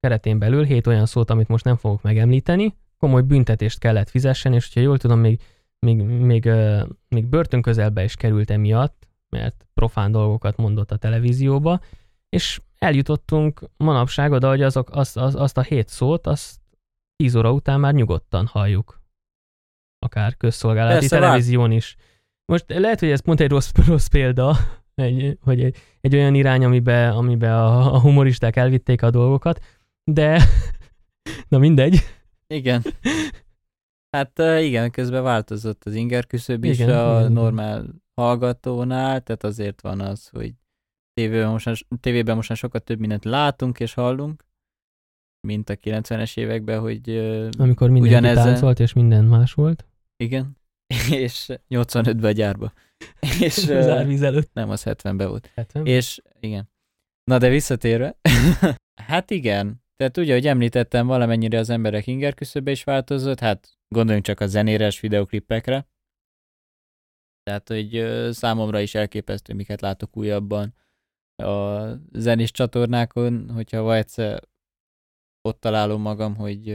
keretén 0.00 0.38
belül 0.38 0.64
hét 0.64 0.86
olyan 0.86 1.06
szót, 1.06 1.30
amit 1.30 1.48
most 1.48 1.64
nem 1.64 1.76
fogok 1.76 2.02
megemlíteni, 2.02 2.74
komoly 2.98 3.22
büntetést 3.22 3.78
kellett 3.78 4.08
fizessen, 4.10 4.52
és 4.52 4.64
hogyha 4.64 4.80
jól 4.80 4.98
tudom, 4.98 5.18
még, 5.18 5.40
még, 5.78 6.02
még, 6.02 6.50
még 7.08 7.26
börtön 7.26 7.62
közelbe 7.62 8.04
is 8.04 8.16
került 8.16 8.50
emiatt, 8.50 9.08
mert 9.28 9.66
profán 9.74 10.12
dolgokat 10.12 10.56
mondott 10.56 10.90
a 10.90 10.96
televízióba, 10.96 11.80
és 12.28 12.60
eljutottunk 12.78 13.60
manapság 13.76 14.32
oda, 14.32 14.48
hogy 14.48 14.62
azok, 14.62 14.88
azt, 14.90 15.16
az, 15.16 15.34
azt 15.34 15.58
a 15.58 15.62
hét 15.62 15.88
szót, 15.88 16.26
azt 16.26 16.60
tíz 17.16 17.36
óra 17.36 17.52
után 17.52 17.80
már 17.80 17.94
nyugodtan 17.94 18.46
halljuk. 18.46 18.97
Akár 20.08 20.36
közszolgálati 20.36 20.98
Persze, 20.98 21.18
televízión 21.18 21.70
is. 21.70 21.96
Most 22.52 22.64
lehet, 22.68 23.00
hogy 23.00 23.10
ez 23.10 23.20
pont 23.20 23.40
egy 23.40 23.48
rossz, 23.48 23.70
rossz 23.86 24.06
példa, 24.06 24.56
egy, 24.94 25.38
hogy 25.40 25.60
egy, 25.60 25.76
egy 26.00 26.14
olyan 26.14 26.34
irány, 26.34 26.64
amiben 26.64 27.12
amibe 27.12 27.54
a, 27.54 27.94
a 27.94 28.00
humoristák 28.00 28.56
elvitték 28.56 29.02
a 29.02 29.10
dolgokat, 29.10 29.64
de 30.04 30.42
na 31.48 31.58
mindegy. 31.58 32.00
Igen. 32.46 32.82
Hát 34.16 34.38
igen, 34.60 34.90
közben 34.90 35.22
változott 35.22 35.84
az 35.84 35.94
inger 35.94 36.26
küszöb 36.26 36.64
is 36.64 36.78
igen, 36.78 36.98
a 36.98 37.18
igen. 37.18 37.32
normál 37.32 37.86
hallgatónál, 38.14 39.20
tehát 39.20 39.44
azért 39.44 39.80
van 39.80 40.00
az, 40.00 40.28
hogy 40.28 40.54
tévében 41.14 41.50
most, 41.50 41.86
tévében 42.00 42.36
most 42.36 42.48
már 42.48 42.58
sokkal 42.58 42.80
több 42.80 42.98
mindent 42.98 43.24
látunk 43.24 43.80
és 43.80 43.94
hallunk, 43.94 44.44
mint 45.46 45.70
a 45.70 45.74
90-es 45.74 46.36
években, 46.36 46.80
hogy 46.80 47.08
Amikor 47.58 47.90
minden 47.90 48.10
ugyanezzel... 48.10 48.44
táncolt 48.44 48.80
és 48.80 48.92
minden 48.92 49.24
más 49.24 49.52
volt. 49.52 49.88
Igen, 50.24 50.56
és 51.10 51.52
85-ben 51.70 52.24
a 52.24 52.30
gyárba. 52.30 52.72
és, 53.40 53.68
az 53.68 53.88
árvíz 53.88 54.22
előtt. 54.22 54.52
Nem, 54.52 54.70
az 54.70 54.82
70-ben 54.86 55.28
volt. 55.28 55.50
70? 55.54 55.86
És 55.86 56.22
igen. 56.40 56.70
Na 57.24 57.38
de 57.38 57.48
visszatérve, 57.48 58.18
hát 59.08 59.30
igen, 59.30 59.82
tehát 59.96 60.16
ugye, 60.16 60.32
hogy 60.32 60.46
említettem, 60.46 61.06
valamennyire 61.06 61.58
az 61.58 61.70
emberek 61.70 62.06
inger 62.06 62.34
küszöbe 62.34 62.70
is 62.70 62.84
változott, 62.84 63.40
hát 63.40 63.78
gondoljunk 63.88 64.26
csak 64.26 64.40
a 64.40 64.46
zenéres 64.46 65.00
videoklippekre. 65.00 65.88
Tehát, 67.42 67.68
hogy 67.68 68.06
számomra 68.32 68.80
is 68.80 68.94
elképesztő, 68.94 69.54
miket 69.54 69.80
látok 69.80 70.16
újabban 70.16 70.74
a 71.42 71.82
zenés 72.12 72.50
csatornákon, 72.50 73.50
hogyha 73.50 73.94
egyszer 73.94 74.48
ott 75.48 75.60
találom 75.60 76.00
magam, 76.00 76.36
hogy 76.36 76.70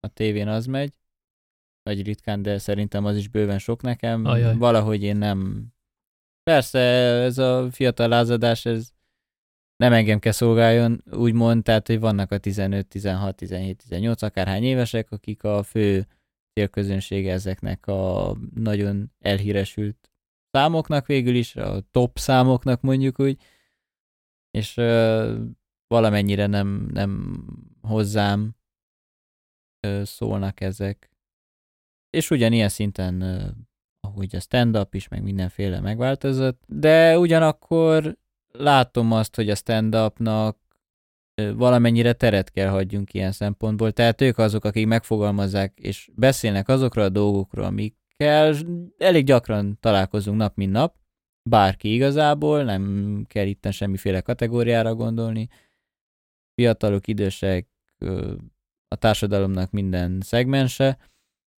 a 0.00 0.08
tévén 0.12 0.48
az 0.48 0.66
megy, 0.66 0.99
vagy 1.82 2.02
ritkán, 2.02 2.42
de 2.42 2.58
szerintem 2.58 3.04
az 3.04 3.16
is 3.16 3.28
bőven 3.28 3.58
sok 3.58 3.82
nekem. 3.82 4.24
Ajaj. 4.24 4.56
Valahogy 4.56 5.02
én 5.02 5.16
nem... 5.16 5.66
Persze, 6.42 6.78
ez 6.78 7.38
a 7.38 7.70
fiatal 7.70 8.08
lázadás, 8.08 8.66
ez 8.66 8.90
nem 9.76 9.92
engem 9.92 10.18
kell 10.18 10.32
szolgáljon, 10.32 11.02
úgymond, 11.12 11.62
tehát, 11.62 11.86
hogy 11.86 12.00
vannak 12.00 12.30
a 12.30 12.38
15, 12.38 12.86
16, 12.86 13.36
17, 13.36 13.76
18, 13.76 14.22
akárhány 14.22 14.62
évesek, 14.62 15.10
akik 15.10 15.44
a 15.44 15.62
fő 15.62 16.06
célközönsége 16.52 17.32
ezeknek 17.32 17.86
a 17.86 18.36
nagyon 18.54 19.12
elhíresült 19.18 20.10
számoknak 20.50 21.06
végül 21.06 21.34
is, 21.34 21.56
a 21.56 21.80
top 21.90 22.18
számoknak 22.18 22.80
mondjuk 22.80 23.20
úgy, 23.20 23.42
és 24.50 24.76
ö, 24.76 25.44
valamennyire 25.86 26.46
nem, 26.46 26.88
nem 26.92 27.44
hozzám 27.82 28.56
ö, 29.86 30.02
szólnak 30.04 30.60
ezek. 30.60 31.09
És 32.10 32.30
ugyanilyen 32.30 32.68
szinten, 32.68 33.22
ahogy 34.00 34.36
a 34.36 34.40
stand-up 34.40 34.94
is, 34.94 35.08
meg 35.08 35.22
mindenféle 35.22 35.80
megváltozott, 35.80 36.62
de 36.66 37.18
ugyanakkor 37.18 38.16
látom 38.52 39.12
azt, 39.12 39.36
hogy 39.36 39.50
a 39.50 39.54
stand-upnak 39.54 40.58
valamennyire 41.54 42.12
teret 42.12 42.50
kell 42.50 42.68
hagyjunk 42.68 43.14
ilyen 43.14 43.32
szempontból. 43.32 43.92
Tehát 43.92 44.20
ők 44.20 44.38
azok, 44.38 44.64
akik 44.64 44.86
megfogalmazzák 44.86 45.78
és 45.78 46.10
beszélnek 46.14 46.68
azokról 46.68 47.04
a 47.04 47.08
dolgokról, 47.08 47.64
amikkel 47.64 48.54
elég 48.98 49.24
gyakran 49.24 49.78
találkozunk 49.80 50.38
nap, 50.38 50.56
mint 50.56 50.72
nap. 50.72 50.98
Bárki 51.48 51.94
igazából, 51.94 52.62
nem 52.62 53.24
kell 53.28 53.46
itt 53.46 53.70
semmiféle 53.70 54.20
kategóriára 54.20 54.94
gondolni. 54.94 55.48
Fiatalok, 56.54 57.06
idősek, 57.06 57.68
a 58.88 58.96
társadalomnak 58.96 59.70
minden 59.70 60.20
szegmense, 60.20 60.98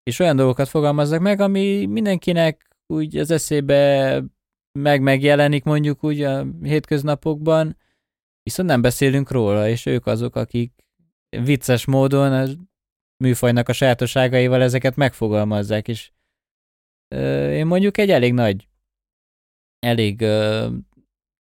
és 0.03 0.19
olyan 0.19 0.35
dolgokat 0.35 0.67
fogalmazzak 0.67 1.19
meg, 1.19 1.39
ami 1.39 1.85
mindenkinek 1.85 2.75
úgy 2.87 3.17
az 3.17 3.31
eszébe 3.31 4.23
meg 4.79 5.01
megjelenik 5.01 5.63
mondjuk 5.63 6.03
úgy 6.03 6.21
a 6.21 6.45
hétköznapokban, 6.61 7.77
viszont 8.43 8.69
nem 8.69 8.81
beszélünk 8.81 9.31
róla, 9.31 9.67
és 9.67 9.85
ők 9.85 10.05
azok, 10.05 10.35
akik 10.35 10.73
vicces 11.29 11.85
módon 11.85 12.33
a 12.33 12.47
műfajnak 13.23 13.69
a 13.69 13.73
sajátosságaival 13.73 14.61
ezeket 14.61 14.95
megfogalmazzák, 14.95 15.87
és 15.87 16.11
én 17.51 17.65
mondjuk 17.65 17.97
egy 17.97 18.09
elég 18.09 18.33
nagy, 18.33 18.67
elég, 19.79 20.25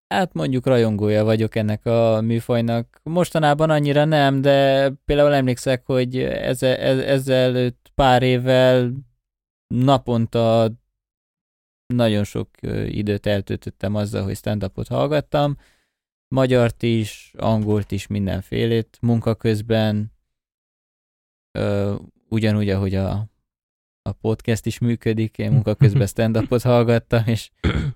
hát 0.08 0.32
mondjuk 0.32 0.66
rajongója 0.66 1.24
vagyok 1.24 1.54
ennek 1.54 1.86
a 1.86 2.20
műfajnak. 2.20 3.00
Mostanában 3.02 3.70
annyira 3.70 4.04
nem, 4.04 4.40
de 4.40 4.90
például 5.04 5.34
emlékszek, 5.34 5.86
hogy 5.86 6.18
ezzel, 6.18 6.76
ezzel 7.02 7.70
pár 7.94 8.22
évvel 8.22 8.92
naponta 9.66 10.72
nagyon 11.94 12.24
sok 12.24 12.48
időt 12.86 13.26
eltöltöttem 13.26 13.94
azzal, 13.94 14.22
hogy 14.22 14.36
stand-upot 14.36 14.88
hallgattam, 14.88 15.56
magyart 16.28 16.82
is, 16.82 17.32
angolt 17.38 17.90
is, 17.92 18.06
mindenfélét, 18.06 18.98
munka 19.00 19.34
közben, 19.34 20.12
ugyanúgy, 22.28 22.68
ahogy 22.68 22.94
a, 22.94 23.26
a 24.08 24.12
podcast 24.12 24.66
is 24.66 24.78
működik, 24.78 25.38
én 25.38 25.50
munka 25.50 25.74
közben 25.74 26.06
stand-upot 26.12 26.62
hallgattam, 26.62 27.22
és 27.26 27.50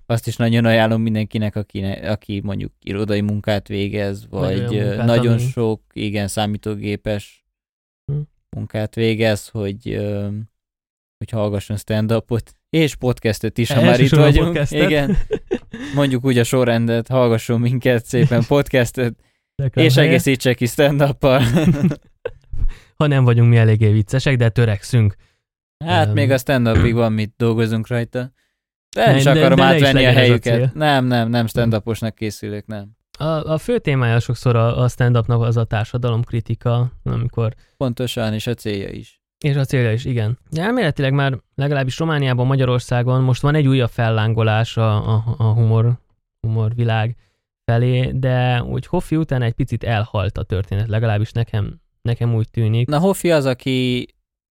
azt 0.06 0.26
is 0.26 0.36
nagyon 0.36 0.64
ajánlom 0.64 1.02
mindenkinek, 1.02 1.56
aki, 1.56 1.82
aki 1.84 2.40
mondjuk 2.44 2.72
irodai 2.82 3.20
munkát 3.20 3.68
végez, 3.68 4.26
vagy 4.30 4.60
munkát, 4.60 5.04
nagyon 5.04 5.32
ami... 5.32 5.42
sok, 5.42 5.82
igen, 5.92 6.28
számítógépes 6.28 7.44
hm. 8.12 8.20
munkát 8.56 8.94
végez, 8.94 9.48
hogy, 9.48 10.00
hogy 11.18 11.30
hallgasson 11.30 11.76
stand-upot, 11.76 12.56
és 12.70 12.94
podcastet 12.94 13.58
is, 13.58 13.72
ha 13.72 13.80
már 13.80 14.00
itt 14.00 14.10
vagyunk. 14.10 14.60
Igen. 14.70 15.16
Mondjuk 15.94 16.24
úgy 16.24 16.38
a 16.38 16.44
sorrendet, 16.44 17.08
hallgasson 17.08 17.60
minket 17.60 18.04
szépen 18.04 18.44
podcastet, 18.46 19.14
és 19.74 19.96
egészítse 19.96 20.54
ki 20.54 20.66
stand 20.66 21.02
ha 22.96 23.06
nem 23.06 23.24
vagyunk 23.24 23.48
mi 23.48 23.56
eléggé 23.56 23.92
viccesek, 23.92 24.36
de 24.36 24.48
törekszünk. 24.48 25.14
Hát 25.84 26.06
um, 26.06 26.12
még 26.12 26.30
a 26.30 26.38
stand 26.38 26.92
van, 26.92 27.12
mit 27.12 27.34
dolgozunk 27.36 27.86
rajta. 27.86 28.32
De 28.96 29.06
nem 29.06 29.16
is 29.16 29.26
akarom 29.26 29.58
de, 29.58 29.62
de 29.62 29.62
átvenni 29.62 30.04
a 30.04 30.12
helyüket. 30.12 30.62
A 30.62 30.70
nem, 30.74 31.04
nem, 31.04 31.28
nem 31.28 31.46
stand 31.46 31.82
készülök, 32.14 32.66
nem. 32.66 32.90
A, 33.18 33.24
a 33.24 33.58
fő 33.58 33.78
témája 33.78 34.20
sokszor 34.20 34.56
a, 34.56 34.78
a 34.82 34.88
stand-upnak 34.88 35.42
az 35.42 35.56
a 35.56 35.64
társadalomkritika, 35.64 36.92
amikor... 37.04 37.54
Pontosan, 37.76 38.34
és 38.34 38.46
a 38.46 38.54
célja 38.54 38.88
is. 38.88 39.22
És 39.44 39.56
a 39.56 39.64
célja 39.64 39.92
is, 39.92 40.04
igen. 40.04 40.38
De 40.50 40.62
elméletileg 40.62 41.12
már 41.12 41.38
legalábbis 41.54 41.98
Romániában, 41.98 42.46
Magyarországon 42.46 43.22
most 43.22 43.42
van 43.42 43.54
egy 43.54 43.66
újabb 43.66 43.90
fellángolás 43.90 44.76
a, 44.76 45.14
a, 45.14 45.34
a 45.38 45.44
humor, 45.44 45.98
humor 46.40 46.74
világ 46.74 47.16
felé, 47.64 48.10
de 48.14 48.62
úgy 48.62 48.86
Hoffi 48.86 49.16
után 49.16 49.42
egy 49.42 49.52
picit 49.52 49.84
elhalt 49.84 50.38
a 50.38 50.42
történet, 50.42 50.88
legalábbis 50.88 51.32
nekem, 51.32 51.80
nekem 52.02 52.34
úgy 52.34 52.50
tűnik. 52.50 52.88
Na 52.88 52.98
Hoffi 52.98 53.30
az, 53.30 53.46
aki, 53.46 54.08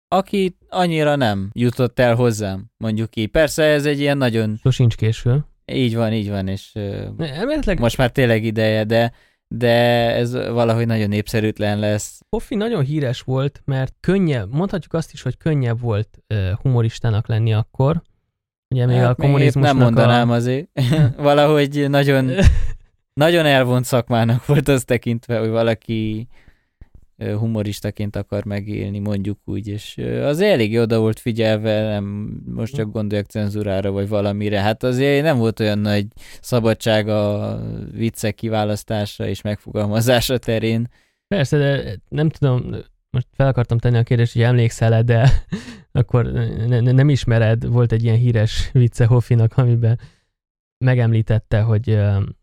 aki 0.08 0.58
annyira 0.74 1.16
nem 1.16 1.50
jutott 1.54 2.00
el 2.00 2.16
hozzám, 2.16 2.66
mondjuk 2.78 3.16
így. 3.16 3.28
Persze 3.28 3.64
ez 3.64 3.86
egy 3.86 4.00
ilyen 4.00 4.18
nagyon... 4.18 4.60
Sosincs 4.62 4.96
késő. 4.96 5.46
Így 5.66 5.96
van, 5.96 6.14
így 6.14 6.30
van, 6.30 6.48
és 6.48 6.72
Elméletileg 7.18 7.80
most 7.80 7.98
már 7.98 8.12
tényleg 8.12 8.44
ideje, 8.44 8.84
de, 8.84 9.12
de 9.48 9.72
ez 10.16 10.34
valahogy 10.34 10.86
nagyon 10.86 11.10
népszerűtlen 11.10 11.80
lesz. 11.80 12.22
Hoffi 12.30 12.56
nagyon 12.56 12.84
híres 12.84 13.22
volt, 13.22 13.62
mert 13.66 13.94
könnyebb, 14.00 14.54
mondhatjuk 14.54 14.94
azt 14.94 15.14
is, 15.14 15.22
hogy 15.22 15.38
könnyebb 15.38 15.80
volt 15.80 16.24
uh, 16.34 16.52
humoristának 16.52 17.28
lenni 17.28 17.54
akkor. 17.54 18.02
Ugye 18.74 18.86
még 18.86 18.98
Hát 18.98 19.10
a 19.10 19.16
kommunizmusnak 19.16 19.74
nem 19.76 19.84
mondanám 19.84 20.30
a... 20.30 20.34
azért. 20.34 20.68
valahogy 21.18 21.90
nagyon, 21.90 22.32
nagyon 23.14 23.46
elvont 23.46 23.86
szakmának 23.86 24.46
volt 24.46 24.68
az 24.68 24.84
tekintve, 24.84 25.40
hogy 25.40 25.50
valaki 25.50 26.28
humoristaként 27.18 28.16
akar 28.16 28.46
megélni, 28.46 29.00
mondjuk 29.00 29.40
úgy, 29.46 29.68
és 29.68 29.98
az 30.24 30.40
elég 30.40 30.80
oda 30.80 31.00
volt 31.00 31.20
figyelve, 31.20 31.82
nem 31.82 32.04
most 32.46 32.76
csak 32.76 32.92
gondoljak 32.92 33.30
cenzúrára, 33.30 33.92
vagy 33.92 34.08
valamire. 34.08 34.62
Hát 34.62 34.84
azért 34.84 35.24
nem 35.24 35.38
volt 35.38 35.60
olyan 35.60 35.80
nagy 35.80 36.08
szabadság 36.42 37.08
a 37.08 37.60
viccek 37.92 38.36
kiválasztása 38.36 39.28
és 39.28 39.42
megfogalmazása 39.42 40.38
terén. 40.38 40.88
Persze, 41.28 41.58
de 41.58 41.96
nem 42.10 42.30
tudom, 42.30 42.76
most 43.10 43.28
fel 43.32 43.48
akartam 43.48 43.78
tenni 43.78 43.98
a 43.98 44.04
kérdést, 44.04 44.34
hogy 44.34 44.42
emlékszel-e, 44.42 45.02
de 45.02 45.30
akkor 45.92 46.32
ne, 46.32 46.80
ne, 46.80 46.92
nem 46.92 47.10
ismered, 47.10 47.68
volt 47.68 47.92
egy 47.92 48.04
ilyen 48.04 48.18
híres 48.18 48.70
vicce 48.72 49.06
Hoffinak, 49.06 49.58
amiben 49.58 50.00
megemlítette, 50.84 51.62
hogy 51.62 51.86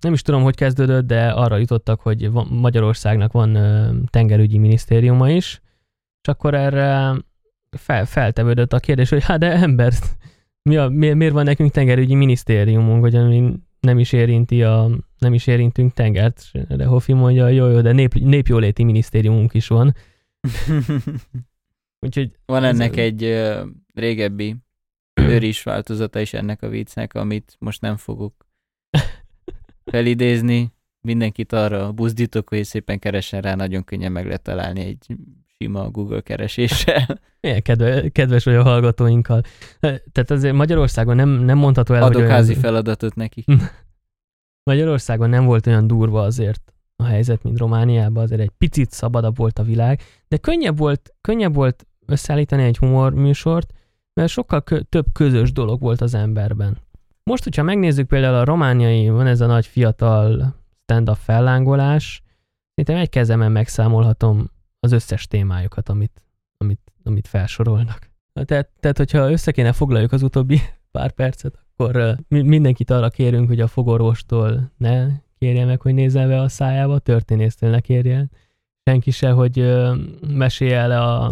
nem 0.01 0.13
is 0.13 0.23
tudom, 0.23 0.43
hogy 0.43 0.55
kezdődött, 0.55 1.07
de 1.07 1.29
arra 1.29 1.57
jutottak, 1.57 2.01
hogy 2.01 2.31
Magyarországnak 2.51 3.33
van 3.33 3.59
tengerügyi 4.11 4.59
minisztériuma 4.59 5.31
is, 5.31 5.61
és 6.23 6.29
akkor 6.29 6.55
erre 6.55 7.15
fel, 7.71 8.05
feltevődött 8.05 8.73
a 8.73 8.79
kérdés, 8.79 9.09
hogy 9.09 9.25
hát 9.25 9.39
de 9.39 9.53
ember, 9.53 9.93
mi 10.63 10.77
a, 10.77 10.89
mi, 10.89 11.13
miért 11.13 11.33
van 11.33 11.45
nekünk 11.45 11.71
tengerügyi 11.71 12.15
minisztériumunk, 12.15 13.01
hogy 13.03 13.15
ami 13.15 13.53
nem 13.81 13.99
is 13.99 14.13
érinti 14.13 14.63
a, 14.63 14.91
nem 15.19 15.35
is 15.35 15.47
érintünk 15.47 15.93
tengert, 15.93 16.43
de 16.69 16.85
Hoffi 16.85 17.13
mondja, 17.13 17.49
jó, 17.49 17.67
jó, 17.67 17.81
de 17.81 17.93
nép, 17.93 18.15
népjóléti 18.15 18.85
minisztériumunk 18.85 19.55
is 19.55 19.69
van. 19.69 19.95
Úgyhogy 22.07 22.39
Van 22.45 22.65
Ez- 22.65 22.75
ennek 22.75 22.97
egy 22.97 23.25
ö, 23.25 23.63
régebbi 23.95 24.57
őris 25.35 25.63
változata 25.63 26.21
is 26.21 26.33
ennek 26.35 26.63
a 26.63 26.69
viccnek, 26.69 27.15
amit 27.15 27.57
most 27.59 27.81
nem 27.81 27.97
fogok 27.97 28.47
felidézni. 29.91 30.73
Mindenkit 31.01 31.53
arra 31.53 31.93
buzdítok, 31.93 32.49
hogy 32.49 32.65
szépen 32.65 32.99
keressen 32.99 33.41
rá, 33.41 33.55
nagyon 33.55 33.85
könnyen 33.85 34.13
meg 34.13 34.25
lehet 34.25 34.43
találni 34.43 34.81
egy 34.81 35.17
sima 35.59 35.91
Google 35.91 36.21
kereséssel. 36.21 37.21
milyen 37.41 37.63
kedve, 37.63 38.09
kedves 38.09 38.45
vagy 38.45 38.55
a 38.55 38.63
hallgatóinkkal. 38.63 39.43
Tehát 39.81 40.31
azért 40.31 40.55
Magyarországon 40.55 41.17
nem, 41.17 41.29
nem 41.29 41.59
mondható 41.59 41.95
el, 41.95 42.03
Adok 42.03 42.21
hogy 42.21 42.31
házi 42.31 42.51
olyan, 42.51 42.63
feladatot 42.63 43.15
nekik. 43.15 43.45
Magyarországon 44.71 45.29
nem 45.29 45.45
volt 45.45 45.67
olyan 45.67 45.87
durva 45.87 46.23
azért 46.23 46.73
a 46.97 47.05
helyzet, 47.05 47.43
mint 47.43 47.59
Romániában, 47.59 48.23
azért 48.23 48.41
egy 48.41 48.51
picit 48.59 48.91
szabadabb 48.91 49.37
volt 49.37 49.59
a 49.59 49.63
világ, 49.63 50.03
de 50.29 50.37
könnyebb 50.37 50.79
volt, 50.79 51.15
könnyebb 51.21 51.55
volt 51.55 51.87
összeállítani 52.07 52.63
egy 52.63 52.79
humorműsort, 52.79 53.73
mert 54.15 54.29
sokkal 54.29 54.63
kö- 54.63 54.87
több 54.89 55.07
közös 55.13 55.53
dolog 55.53 55.81
volt 55.81 56.01
az 56.01 56.15
emberben. 56.15 56.79
Most, 57.23 57.45
hogyha 57.45 57.63
megnézzük 57.63 58.07
például 58.07 58.35
a 58.35 58.45
romániai, 58.45 59.09
van 59.09 59.27
ez 59.27 59.41
a 59.41 59.47
nagy 59.47 59.67
fiatal 59.67 60.55
stand-up 60.83 61.17
fellángolás, 61.17 62.23
szerintem 62.75 63.03
egy 63.03 63.09
kezemen 63.09 63.53
megszámolhatom 63.53 64.51
az 64.81 64.93
összes 64.93 65.27
témájukat, 65.27 65.89
amit, 65.89 66.23
amit, 66.57 66.93
amit 67.05 67.29
felsorolnak. 67.29 68.11
Tehát, 68.33 68.69
tehát, 68.81 68.97
hogyha 68.97 69.31
össze 69.31 69.53
kéne 69.53 69.73
foglaljuk 69.73 70.13
az 70.13 70.23
utóbbi 70.23 70.61
pár 70.93 71.13
percet, 71.13 71.59
akkor 71.77 72.17
mi- 72.29 72.43
mindenkit 72.43 72.91
arra 72.91 73.09
kérünk, 73.09 73.49
hogy 73.49 73.61
a 73.61 73.67
fogorvostól 73.67 74.73
ne 74.77 75.07
kérje 75.39 75.65
meg, 75.65 75.81
hogy 75.81 75.95
nézze 75.95 76.27
be 76.27 76.41
a 76.41 76.49
szájába, 76.49 76.99
történésztől 76.99 77.71
ne 77.71 77.81
kérje. 77.81 78.29
Senki 78.85 79.11
se, 79.11 79.31
hogy 79.31 79.79
mesélje 80.29 80.79
el 80.79 80.91
a, 80.91 81.25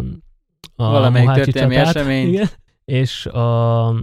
a 0.75 0.89
Valamelyik 0.89 1.31
történelmi 1.31 1.75
eseményt. 1.75 2.33
Igen. 2.33 2.47
És 2.89 3.25
a 3.25 3.93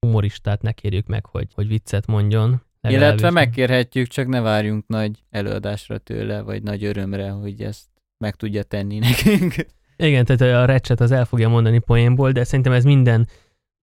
humoristát 0.00 0.62
ne 0.62 0.72
kérjük 0.72 1.06
meg, 1.06 1.26
hogy, 1.26 1.46
hogy 1.54 1.68
viccet 1.68 2.06
mondjon. 2.06 2.62
Illetve 2.88 3.30
megkérhetjük, 3.30 4.06
csak 4.08 4.26
ne 4.26 4.40
várjunk 4.40 4.86
nagy 4.86 5.22
előadásra 5.30 5.98
tőle, 5.98 6.40
vagy 6.40 6.62
nagy 6.62 6.84
örömre, 6.84 7.30
hogy 7.30 7.62
ezt 7.62 7.86
meg 8.18 8.34
tudja 8.34 8.62
tenni 8.62 8.98
nekünk. 9.08 9.54
Igen, 9.96 10.24
tehát 10.24 10.54
a 10.62 10.64
recset 10.64 11.00
az 11.00 11.10
el 11.10 11.24
fogja 11.24 11.48
mondani 11.48 11.78
poénból, 11.78 12.32
de 12.32 12.44
szerintem 12.44 12.72
ez 12.72 12.84
minden, 12.84 13.28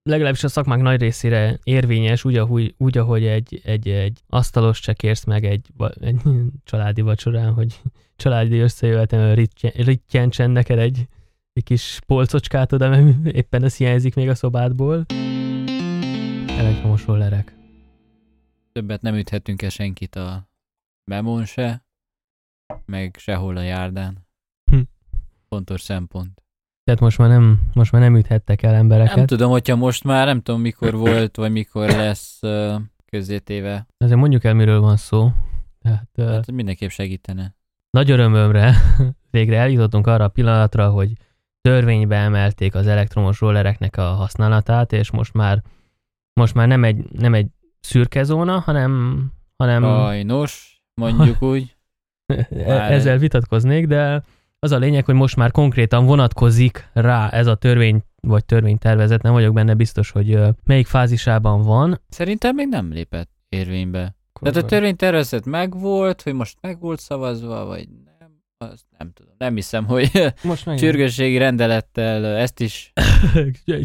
legalábbis 0.04 0.43
a 0.43 0.47
szakmák 0.47 0.82
nagy 0.82 1.00
részére 1.00 1.60
érvényes, 1.63 2.26
úgy, 2.26 2.38
ahogy, 2.38 2.76
úgy, 2.78 2.97
ahogy 2.97 3.26
egy, 3.26 3.62
egy, 3.63 3.88
egy 3.88 4.19
asztalos 4.28 4.78
se 4.78 4.93
kérsz 4.93 5.24
meg 5.24 5.45
egy, 5.45 5.67
egy 6.00 6.21
családi 6.63 7.02
vacsorán, 7.02 7.54
hogy 7.54 7.82
családi 8.15 8.60
összejövetem 8.60 9.34
rittyentsen 9.76 10.52
neked 10.52 10.80
egy, 10.80 11.08
egy 11.54 11.64
kis 11.64 12.00
polcocskát 12.06 12.72
oda, 12.72 12.90
mert 12.90 13.26
éppen 13.26 13.64
ez 13.64 13.76
hiányzik 13.76 14.16
még 14.16 14.30
a 14.30 14.36
szobádból. 14.36 15.06
Elektromos 16.48 17.06
rollerek. 17.06 17.56
Többet 18.72 19.02
nem 19.02 19.16
üthetünk-e 19.16 19.70
senkit 19.70 20.16
a 20.16 20.50
memon 21.04 21.46
se, 21.46 21.86
meg 22.86 23.16
sehol 23.20 23.58
a 23.58 23.62
járdán. 23.62 24.28
Hm. 24.72 24.80
Fontos 25.50 25.82
szempont. 25.82 26.42
Tehát 26.84 27.00
most 27.00 27.18
már 27.18 27.30
nem, 27.30 27.62
most 27.74 27.92
már 27.92 28.02
nem 28.02 28.16
üthettek 28.16 28.64
el 28.64 28.74
embereket. 28.74 29.16
Nem 29.16 29.26
tudom, 29.26 29.52
hogyha 29.52 29.76
most 29.76 30.04
már, 30.04 30.26
nem 30.26 30.42
tudom 30.42 30.62
mikor 30.62 30.96
volt, 30.96 31.36
vagy 31.36 31.52
mikor 31.52 31.90
lesz 31.90 32.40
közzétéve. 33.06 33.88
Azért 33.98 34.20
mondjuk 34.20 34.44
el, 34.44 34.54
miről 34.54 34.80
van 34.80 34.98
szó. 34.98 35.32
Tehát, 35.82 36.10
Hát 36.18 36.52
mindenképp 36.52 36.90
segítene. 36.90 37.56
Nagy 37.90 38.12
örömömre 38.12 38.76
végre 39.32 39.58
eljutottunk 39.58 40.08
arra 40.08 40.24
a 40.24 40.28
pillanatra, 40.30 40.90
hogy 40.90 41.14
törvénybe 41.62 42.15
emelték 42.15 42.76
az 42.76 42.88
elektromos 42.88 43.39
rollereknek 43.39 43.97
a 43.97 44.04
használatát, 44.04 44.93
és 44.93 45.12
most 45.12 45.34
már, 45.34 45.62
most 46.34 46.54
már 46.54 46.67
nem, 46.67 46.84
egy, 46.84 47.12
nem 47.12 47.34
egy 47.34 47.47
szürke 47.80 48.24
zóna, 48.24 48.60
hanem, 48.60 49.24
hanem 49.58 49.84
Sajnos, 49.84 50.82
mondjuk 50.93 51.41
úgy. 51.52 51.76
Már- 52.50 52.91
ezzel 52.91 53.17
vitatkoznék, 53.17 53.88
de 53.88 54.24
az 54.60 54.71
a 54.71 54.78
lényeg, 54.78 55.06
hogy 55.06 55.15
most 55.15 55.36
már 55.36 55.52
konkrétan 55.52 56.06
vonatkozik 56.06 56.89
rá 56.93 57.30
ez 57.30 57.47
a 57.47 57.56
törvény, 57.56 58.04
vagy 58.21 58.45
törvénytervezet, 58.45 59.21
nem 59.21 59.34
vagyok 59.34 59.54
benne 59.54 59.74
biztos, 59.74 60.12
hogy 60.12 60.39
melyik 60.63 60.88
fázisában 60.88 61.62
van. 61.62 62.02
Szerintem 62.10 62.56
még 62.56 62.67
nem 62.67 62.91
lépett 62.91 63.30
érvénybe. 63.50 64.15
Tehát 64.41 64.56
a 64.56 64.65
törvénytervezet 64.65 65.45
megvolt, 65.45 66.21
hogy 66.21 66.34
most 66.34 66.58
meg 66.62 66.80
volt 66.80 67.00
szavazva, 67.00 67.65
vagy 67.65 67.88
azt 68.62 68.86
nem 68.97 69.12
tudom. 69.13 69.34
Nem 69.38 69.56
hiszem, 69.56 69.86
hogy 69.86 70.12
most 70.43 70.65
meg 70.65 70.78
sürgősségi 70.78 71.38
rendelettel 71.38 72.26
ezt 72.26 72.60
is... 72.60 72.93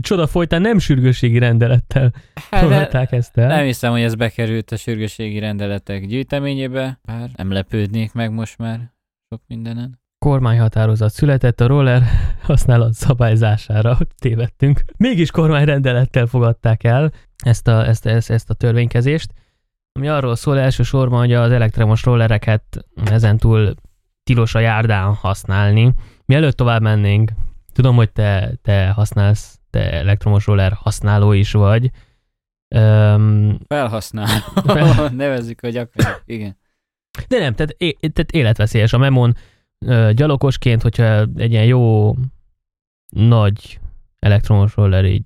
Csoda 0.00 0.26
folytán 0.26 0.60
nem 0.60 0.78
sürgősségi 0.78 1.38
rendelettel 1.38 2.12
Hát, 2.50 2.60
de 2.62 2.68
tolhatták 2.68 3.12
ezt 3.12 3.36
el. 3.38 3.46
nem 3.48 3.64
hiszem, 3.64 3.92
hogy 3.92 4.00
ez 4.00 4.14
bekerült 4.14 4.70
a 4.70 4.76
sürgősségi 4.76 5.38
rendeletek 5.38 6.06
gyűjteményébe, 6.06 7.00
bár 7.04 7.30
nem 7.36 7.52
lepődnék 7.52 8.12
meg 8.12 8.30
most 8.32 8.58
már 8.58 8.92
sok 9.28 9.42
mindenen. 9.46 10.00
kormányhatározat 10.18 11.12
született 11.12 11.60
a 11.60 11.66
roller 11.66 12.02
használat 12.42 12.92
szabályzására, 12.92 13.94
hogy 13.94 14.06
tévedtünk. 14.18 14.80
Mégis 14.96 15.30
kormányrendelettel 15.30 16.26
fogadták 16.26 16.84
el 16.84 17.12
ezt 17.44 17.68
a, 17.68 17.86
ezt, 17.86 18.06
ezt, 18.06 18.30
ezt 18.30 18.50
a 18.50 18.54
törvénykezést, 18.54 19.32
ami 19.92 20.08
arról 20.08 20.36
szól 20.36 20.58
elsősorban, 20.58 21.18
hogy 21.18 21.32
az 21.32 21.50
elektromos 21.52 22.04
rollereket 22.04 22.86
ezentúl 23.04 23.74
tilos 24.26 24.54
a 24.54 24.58
járdán 24.58 25.14
használni. 25.14 25.92
Mielőtt 26.24 26.56
tovább 26.56 26.82
mennénk, 26.82 27.30
tudom, 27.72 27.96
hogy 27.96 28.10
te, 28.12 28.52
te 28.62 28.88
használsz, 28.88 29.58
te 29.70 29.92
elektromos 29.92 30.46
roller 30.46 30.72
használó 30.72 31.32
is 31.32 31.52
vagy. 31.52 31.90
Öm, 32.74 33.58
Felhasználó. 33.66 34.40
Nevezzük, 35.16 35.60
hogy 35.60 35.76
akarjuk. 35.76 36.22
Igen. 36.26 36.56
De 37.28 37.38
nem, 37.38 37.54
tehát, 37.54 37.74
é- 37.78 37.98
tehát 38.12 38.30
életveszélyes 38.32 38.92
a 38.92 38.98
memon 38.98 39.34
ö, 39.86 40.10
gyalogosként, 40.14 40.82
hogyha 40.82 41.26
egy 41.36 41.50
ilyen 41.52 41.64
jó 41.64 42.14
nagy 43.08 43.78
elektromos 44.18 44.74
roller 44.74 45.04
így 45.04 45.22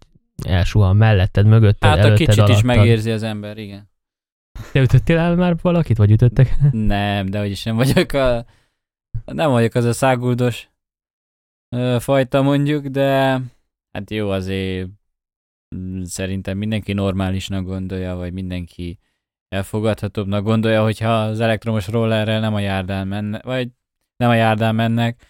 elsuhan 0.46 0.96
melletted, 0.96 1.46
mögötted, 1.46 1.88
Hát 1.88 1.98
a 1.98 2.00
előtted, 2.00 2.18
kicsit 2.26 2.32
is 2.32 2.38
alattad. 2.44 2.64
megérzi 2.64 3.10
az 3.10 3.22
ember, 3.22 3.58
igen. 3.58 3.88
Te 4.72 4.80
ütöttél 4.80 5.18
el 5.18 5.34
már 5.36 5.56
valakit, 5.62 5.96
vagy 5.96 6.10
ütöttek? 6.10 6.56
Nem, 6.72 7.26
de 7.26 7.38
hogy 7.38 7.50
is 7.50 7.62
nem 7.62 7.76
vagyok 7.76 8.12
a... 8.12 8.44
Nem 9.25 9.51
vagyok 9.51 9.75
az 9.75 9.85
a 9.85 9.92
száguldos 9.92 10.70
fajta 11.99 12.42
mondjuk, 12.42 12.87
de 12.87 13.40
hát 13.92 14.11
jó, 14.11 14.31
azért 14.31 14.88
mm, 15.75 16.03
szerintem 16.03 16.59
mindenki 16.59 16.92
normálisnak 16.92 17.64
gondolja, 17.64 18.16
vagy 18.16 18.33
mindenki 18.33 18.99
elfogadhatóbbnak 19.49 20.44
gondolja, 20.44 20.83
hogyha 20.83 21.23
az 21.23 21.40
elektromos 21.40 21.88
rollerrel 21.88 22.40
nem 22.40 22.55
a 22.55 22.61
járdán 22.61 23.09
menne, 23.09 23.40
vagy 23.44 23.70
nem 24.16 24.31
a 24.31 24.35
járdán 24.35 24.75
mennek, 24.75 25.27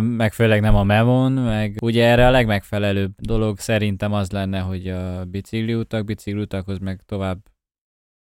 meg 0.00 0.32
főleg 0.32 0.60
nem 0.60 0.74
a 0.74 0.84
Mevon, 0.84 1.32
meg 1.32 1.76
ugye 1.82 2.06
erre 2.06 2.26
a 2.26 2.30
legmegfelelőbb 2.30 3.12
dolog 3.16 3.58
szerintem 3.58 4.12
az 4.12 4.30
lenne, 4.30 4.60
hogy 4.60 4.88
a 4.88 5.24
bicikliutak, 5.24 6.04
bicikliutakhoz 6.04 6.78
meg 6.78 7.02
tovább 7.06 7.38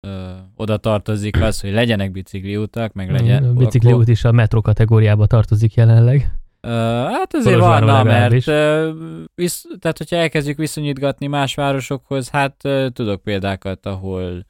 uh, 0.03 0.11
oda 0.57 0.77
tartozik 0.77 1.43
az, 1.43 1.61
hogy 1.61 1.73
legyenek 1.73 2.11
bicikliutak, 2.11 2.93
meg 2.93 3.11
legyen. 3.11 3.45
A 3.45 3.53
bicikliút 3.53 4.09
is 4.09 4.25
a 4.25 4.33
metró 4.33 4.61
kategóriába 4.61 5.27
tartozik 5.27 5.75
jelenleg. 5.75 6.33
Uh, 6.63 6.73
hát 7.13 7.35
azért 7.35 7.59
van, 7.59 7.85
na, 7.85 8.03
mert 8.03 8.47
uh, 8.47 8.95
visz, 9.35 9.67
tehát 9.79 9.99
hogyha 9.99 10.17
elkezdjük 10.17 10.57
viszonyítgatni 10.57 11.27
más 11.27 11.55
városokhoz, 11.55 12.29
hát 12.29 12.65
uh, 12.65 12.87
tudok 12.87 13.23
példákat, 13.23 13.87
ahol 13.87 14.47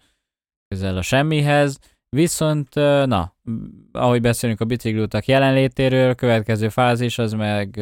közel 0.69 0.97
a 0.97 1.03
semmihez, 1.03 1.79
viszont 2.17 2.75
na, 3.05 3.35
ahogy 3.93 4.21
beszélünk 4.21 4.61
a 4.61 4.65
bicikliutak 4.65 5.27
jelenlétéről, 5.27 6.15
következő 6.15 6.69
fázis 6.69 7.19
az 7.19 7.33
meg 7.33 7.81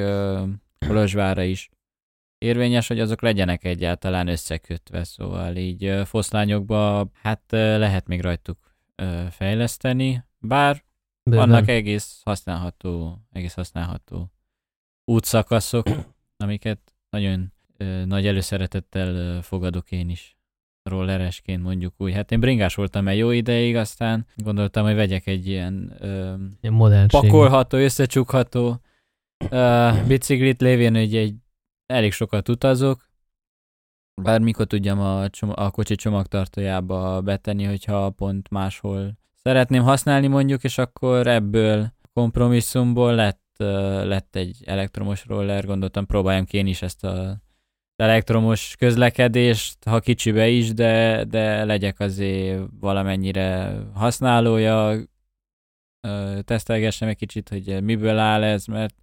Kolozsvára 0.86 1.42
is 1.42 1.68
érvényes, 2.38 2.88
hogy 2.88 3.00
azok 3.00 3.22
legyenek 3.22 3.64
egyáltalán 3.64 4.28
összekötve, 4.28 5.04
szóval 5.04 5.56
így 5.56 6.00
foszlányokba 6.04 7.10
hát 7.22 7.42
lehet 7.50 8.06
még 8.06 8.20
rajtuk 8.20 8.58
fejleszteni, 9.30 10.24
bár 10.38 10.84
Bőven. 11.30 11.48
Vannak 11.48 11.68
egész 11.68 12.20
használható, 12.24 13.18
egész 13.32 13.54
használható 13.54 14.32
útszakaszok, 15.04 15.86
amiket 16.44 16.94
nagyon 17.10 17.52
ö, 17.76 18.04
nagy 18.04 18.26
előszeretettel 18.26 19.14
ö, 19.14 19.38
fogadok 19.42 19.90
én 19.90 20.08
is 20.08 20.36
rolleresként 20.82 21.62
mondjuk 21.62 21.94
úgy. 21.96 22.12
Hát 22.12 22.32
én 22.32 22.40
bringás 22.40 22.74
voltam 22.74 23.08
egy 23.08 23.18
jó 23.18 23.30
ideig, 23.30 23.76
aztán 23.76 24.26
gondoltam, 24.36 24.84
hogy 24.84 24.94
vegyek 24.94 25.26
egy 25.26 25.46
ilyen 25.46 25.96
ö, 25.98 26.34
pakolható, 27.06 27.78
összecsukható 27.78 28.80
ö, 29.50 29.90
biciklit, 30.06 30.60
lévén, 30.60 30.94
hogy 30.94 31.16
egy 31.16 31.34
elég 31.86 32.12
sokat 32.12 32.48
utazok, 32.48 33.08
bármikor 34.22 34.66
tudjam 34.66 35.00
a, 35.00 35.28
csom- 35.28 35.56
a 35.56 35.70
kocsi 35.70 35.94
csomagtartójába 35.94 37.20
betenni, 37.20 37.64
hogyha 37.64 38.10
pont 38.10 38.48
máshol 38.48 39.18
szeretném 39.34 39.82
használni 39.82 40.26
mondjuk, 40.26 40.64
és 40.64 40.78
akkor 40.78 41.26
ebből 41.26 41.92
kompromisszumból 42.12 43.14
lett, 43.14 43.54
lett 44.04 44.36
egy 44.36 44.62
elektromos 44.64 45.26
roller, 45.26 45.64
gondoltam 45.64 46.06
próbáljam 46.06 46.44
ki 46.44 46.56
én 46.56 46.66
is 46.66 46.82
ezt 46.82 47.04
a 47.04 47.40
elektromos 47.96 48.74
közlekedést, 48.78 49.84
ha 49.84 50.00
kicsibe 50.00 50.48
is, 50.48 50.72
de, 50.72 51.24
de 51.24 51.64
legyek 51.64 52.00
azért 52.00 52.62
valamennyire 52.80 53.78
használója, 53.94 55.00
tesztelgessem 56.44 57.08
egy 57.08 57.16
kicsit, 57.16 57.48
hogy 57.48 57.82
miből 57.82 58.18
áll 58.18 58.42
ez, 58.42 58.66
mert 58.66 58.94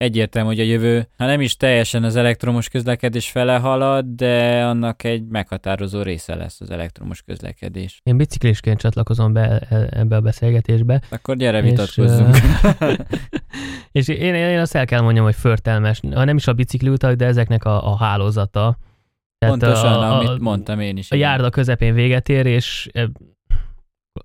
egyértelmű, 0.00 0.48
hogy 0.48 0.60
a 0.60 0.64
jövő, 0.64 1.08
ha 1.16 1.26
nem 1.26 1.40
is 1.40 1.56
teljesen 1.56 2.04
az 2.04 2.16
elektromos 2.16 2.68
közlekedés 2.68 3.30
fele 3.30 3.58
halad, 3.58 4.04
de 4.06 4.64
annak 4.64 5.04
egy 5.04 5.26
meghatározó 5.26 6.02
része 6.02 6.34
lesz 6.34 6.60
az 6.60 6.70
elektromos 6.70 7.22
közlekedés. 7.22 8.00
Én 8.02 8.16
biciklisként 8.16 8.78
csatlakozom 8.78 9.32
be 9.32 9.58
e, 9.58 9.88
ebbe 9.90 10.16
a 10.16 10.20
beszélgetésbe. 10.20 11.02
Akkor 11.10 11.36
gyere, 11.36 11.60
vitatkozzunk. 11.60 12.36
És, 13.92 14.08
és 14.08 14.08
én, 14.08 14.34
én 14.34 14.58
azt 14.58 14.74
el 14.74 14.86
kell 14.86 15.00
mondjam, 15.00 15.24
hogy 15.24 15.34
förtelmes, 15.34 16.00
ha 16.14 16.24
nem 16.24 16.36
is 16.36 16.46
a 16.46 16.52
bicikliutak, 16.52 17.14
de 17.14 17.24
ezeknek 17.24 17.64
a, 17.64 17.92
a 17.92 17.96
hálózata. 17.96 18.78
Tehát 19.38 19.58
Pontosan, 19.58 19.92
a, 19.92 20.12
a, 20.12 20.18
amit 20.18 20.40
mondtam 20.40 20.80
én 20.80 20.96
is. 20.96 21.10
A 21.10 21.16
járda 21.16 21.50
közepén 21.50 21.94
véget 21.94 22.28
ér, 22.28 22.46
és 22.46 22.88
e, 22.92 23.08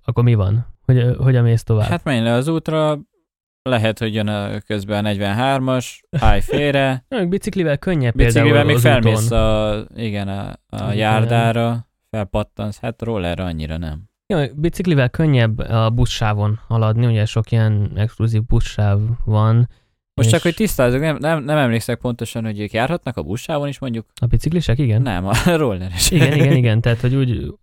akkor 0.04 0.24
mi 0.24 0.34
van? 0.34 0.66
Hogy, 0.84 1.16
hogyan 1.18 1.42
mész 1.42 1.62
tovább? 1.62 1.88
Hát 1.88 2.04
menj 2.04 2.20
le 2.20 2.32
az 2.32 2.48
útra, 2.48 2.98
lehet, 3.68 3.98
hogy 3.98 4.14
jön 4.14 4.28
a 4.28 4.60
közben 4.60 5.04
a 5.04 5.08
43-as, 5.10 5.86
állj 6.10 6.40
félre. 6.40 7.04
Biciklivel 7.28 7.78
könnyebb 7.78 8.14
Biciklivel 8.14 8.64
még 8.64 8.78
felmész 8.78 9.30
a, 9.30 9.84
igen, 9.96 10.28
a, 10.28 10.52
a 10.68 10.92
járdára, 10.92 11.88
felpattansz, 12.10 12.80
hát 12.80 13.02
rollerre 13.02 13.44
annyira 13.44 13.76
nem. 13.76 14.02
Jó, 14.26 14.38
biciklivel 14.54 15.08
könnyebb 15.08 15.58
a 15.58 15.90
buszsávon 15.90 16.60
haladni, 16.68 17.06
ugye 17.06 17.24
sok 17.24 17.50
ilyen 17.50 17.92
exkluzív 17.96 18.42
buszsáv 18.42 19.00
van. 19.24 19.68
Most 20.14 20.30
csak, 20.30 20.42
hogy 20.42 20.54
tisztázok, 20.54 21.00
nem, 21.00 21.16
nem, 21.20 21.44
nem 21.44 21.56
emlékszek 21.56 21.98
pontosan, 21.98 22.44
hogy 22.44 22.60
ők 22.60 22.72
járhatnak 22.72 23.16
a 23.16 23.22
buszsávon 23.22 23.68
is 23.68 23.78
mondjuk? 23.78 24.06
A 24.20 24.26
biciklisek, 24.26 24.78
igen? 24.78 25.02
Nem, 25.02 25.26
a 25.26 25.34
rolleres. 25.56 26.10
Igen, 26.10 26.32
igen, 26.32 26.52
igen, 26.62 26.80
tehát 26.80 27.00
hogy 27.00 27.14
úgy 27.14 27.54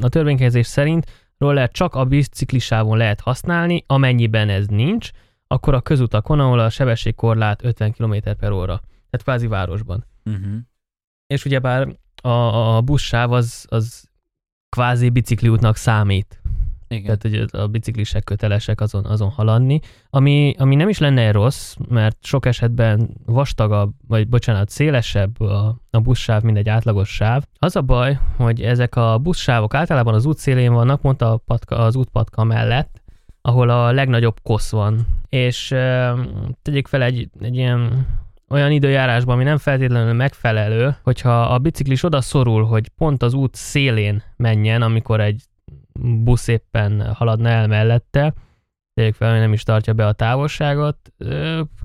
a 0.00 0.08
törvénykezés 0.08 0.66
szerint 0.66 1.06
roller 1.38 1.70
csak 1.70 1.94
a 1.94 2.04
biciklisávon 2.04 2.96
lehet 2.96 3.20
használni, 3.20 3.84
amennyiben 3.86 4.48
ez 4.48 4.66
nincs, 4.66 5.10
akkor 5.46 5.74
a 5.74 5.80
közutakon, 5.80 6.40
ahol 6.40 6.58
a 6.58 6.70
sebességkorlát 6.70 7.64
50 7.64 7.92
km 7.92 8.14
per 8.38 8.50
óra, 8.50 8.80
tehát 8.84 9.22
kvázi 9.22 9.46
városban. 9.46 10.04
Uh-huh. 10.24 10.56
És 11.26 11.44
ugyebár 11.44 11.96
a, 12.22 12.28
a 12.76 12.80
buszsáv 12.80 13.32
az, 13.32 13.66
az 13.68 14.08
kvázi 14.68 15.08
bicikliútnak 15.08 15.76
számít. 15.76 16.40
Igen. 16.88 17.18
Tehát, 17.18 17.22
hogy 17.22 17.60
a 17.60 17.66
biciklisek 17.66 18.24
kötelesek 18.24 18.80
azon, 18.80 19.04
azon 19.04 19.30
haladni, 19.30 19.80
ami, 20.10 20.54
ami 20.58 20.74
nem 20.74 20.88
is 20.88 20.98
lenne 20.98 21.30
rossz, 21.30 21.74
mert 21.88 22.24
sok 22.24 22.46
esetben 22.46 23.10
vastagabb, 23.24 23.92
vagy 24.06 24.28
bocsánat, 24.28 24.68
szélesebb 24.68 25.40
a, 25.40 25.80
a 25.90 26.00
buszsáv, 26.00 26.42
mint 26.42 26.56
egy 26.56 26.68
átlagos 26.68 27.14
sáv. 27.14 27.44
Az 27.58 27.76
a 27.76 27.82
baj, 27.82 28.18
hogy 28.36 28.62
ezek 28.62 28.96
a 28.96 29.18
buszsávok 29.18 29.74
általában 29.74 30.14
az 30.14 30.26
útszélén 30.26 30.72
vannak, 30.72 31.02
mondta 31.02 31.32
a 31.32 31.36
patka, 31.36 31.76
az 31.76 31.96
útpatka 31.96 32.44
mellett, 32.44 33.02
ahol 33.46 33.70
a 33.70 33.92
legnagyobb 33.92 34.36
kosz 34.42 34.70
van. 34.70 35.06
És 35.28 35.74
tegyék 36.62 36.86
fel 36.86 37.02
egy, 37.02 37.28
egy 37.40 37.56
ilyen 37.56 38.06
olyan 38.48 38.70
időjárásban, 38.70 39.34
ami 39.34 39.44
nem 39.44 39.58
feltétlenül 39.58 40.12
megfelelő, 40.12 40.96
hogyha 41.02 41.42
a 41.42 41.58
biciklis 41.58 42.02
oda 42.02 42.20
szorul, 42.20 42.64
hogy 42.64 42.88
pont 42.88 43.22
az 43.22 43.34
út 43.34 43.54
szélén 43.54 44.22
menjen, 44.36 44.82
amikor 44.82 45.20
egy 45.20 45.42
busz 46.00 46.48
éppen 46.48 47.14
haladna 47.14 47.48
el 47.48 47.66
mellette, 47.66 48.34
tegyék 48.94 49.14
fel, 49.14 49.30
hogy 49.30 49.40
nem 49.40 49.52
is 49.52 49.62
tartja 49.62 49.92
be 49.92 50.06
a 50.06 50.12
távolságot, 50.12 51.12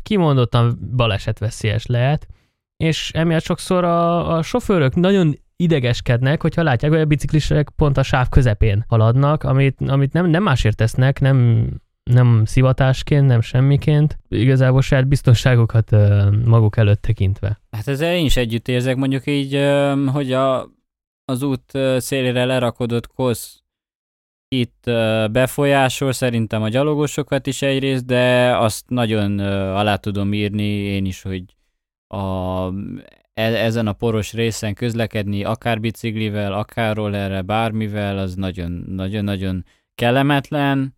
kimondottan 0.03 0.79
balesetveszélyes 0.95 1.85
lehet, 1.85 2.27
és 2.77 3.11
emiatt 3.13 3.43
sokszor 3.43 3.83
a, 3.83 4.35
a 4.35 4.41
sofőrök 4.41 4.95
nagyon 4.95 5.37
idegeskednek, 5.61 6.41
hogyha 6.41 6.63
látják, 6.63 6.91
hogy 6.91 7.01
a 7.01 7.05
biciklisek 7.05 7.69
pont 7.75 7.97
a 7.97 8.03
sáv 8.03 8.29
közepén 8.29 8.85
haladnak, 8.87 9.43
amit, 9.43 9.77
amit 9.87 10.13
nem, 10.13 10.29
nem 10.29 10.43
másért 10.43 10.75
tesznek, 10.77 11.19
nem, 11.19 11.67
nem 12.03 12.45
szivatásként, 12.45 13.27
nem 13.27 13.41
semmiként, 13.41 14.17
igazából 14.29 14.81
saját 14.81 15.07
biztonságokat 15.07 15.91
maguk 16.45 16.77
előtt 16.77 17.01
tekintve. 17.01 17.61
Hát 17.71 17.87
ezzel 17.87 18.15
én 18.15 18.25
is 18.25 18.37
együtt 18.37 18.67
érzek, 18.67 18.95
mondjuk 18.95 19.27
így, 19.27 19.59
hogy 20.11 20.31
a, 20.31 20.69
az 21.25 21.41
út 21.43 21.71
szélére 21.97 22.45
lerakodott 22.45 23.07
kosz 23.07 23.61
itt 24.55 24.83
befolyásol 25.31 26.11
szerintem 26.11 26.61
a 26.61 26.69
gyalogosokat 26.69 27.47
is 27.47 27.61
egyrészt, 27.61 28.05
de 28.05 28.55
azt 28.57 28.89
nagyon 28.89 29.39
alá 29.75 29.95
tudom 29.95 30.33
írni 30.33 30.63
én 30.63 31.05
is, 31.05 31.21
hogy 31.21 31.43
a 32.07 32.67
ezen 33.41 33.87
a 33.87 33.93
poros 33.93 34.33
részen 34.33 34.73
közlekedni, 34.73 35.43
akár 35.43 35.79
biciklivel, 35.79 36.53
akár 36.53 36.95
rollerre, 36.95 37.41
bármivel, 37.41 38.17
az 38.17 38.35
nagyon-nagyon 38.35 39.65
kellemetlen. 39.95 40.95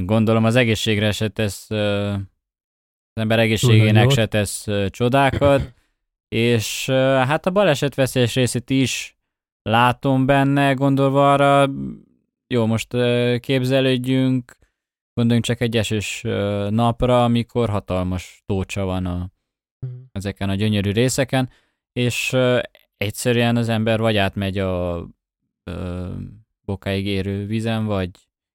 Gondolom 0.00 0.44
az 0.44 0.56
egészségre 0.56 1.12
se 1.12 1.28
tesz, 1.28 1.70
az 1.70 3.20
ember 3.20 3.38
egészségének 3.38 4.10
se 4.10 4.26
tesz 4.26 4.66
csodákat, 4.88 5.72
és 6.28 6.86
hát 7.26 7.46
a 7.46 7.50
baleset 7.50 7.94
veszélyes 7.94 8.34
részét 8.34 8.70
is 8.70 9.16
látom 9.62 10.26
benne, 10.26 10.72
gondolva 10.72 11.32
arra, 11.32 11.70
jó, 12.46 12.66
most 12.66 12.96
képzelődjünk, 13.40 14.56
gondoljunk 15.14 15.46
csak 15.46 15.60
egy 15.60 15.76
esős 15.76 16.22
napra, 16.70 17.24
amikor 17.24 17.68
hatalmas 17.68 18.42
tócsa 18.46 18.84
van 18.84 19.06
a 19.06 19.30
Mhm. 19.86 19.92
ezeken 20.12 20.48
a 20.48 20.54
gyönyörű 20.54 20.90
részeken, 20.90 21.50
és 21.92 22.36
egyszerűen 22.96 23.56
az 23.56 23.68
ember 23.68 24.00
vagy 24.00 24.16
átmegy 24.16 24.58
a 24.58 25.06
uh, 25.70 26.10
bokáig 26.64 27.06
érő 27.06 27.46
vízen, 27.46 27.84
vagy 27.84 28.10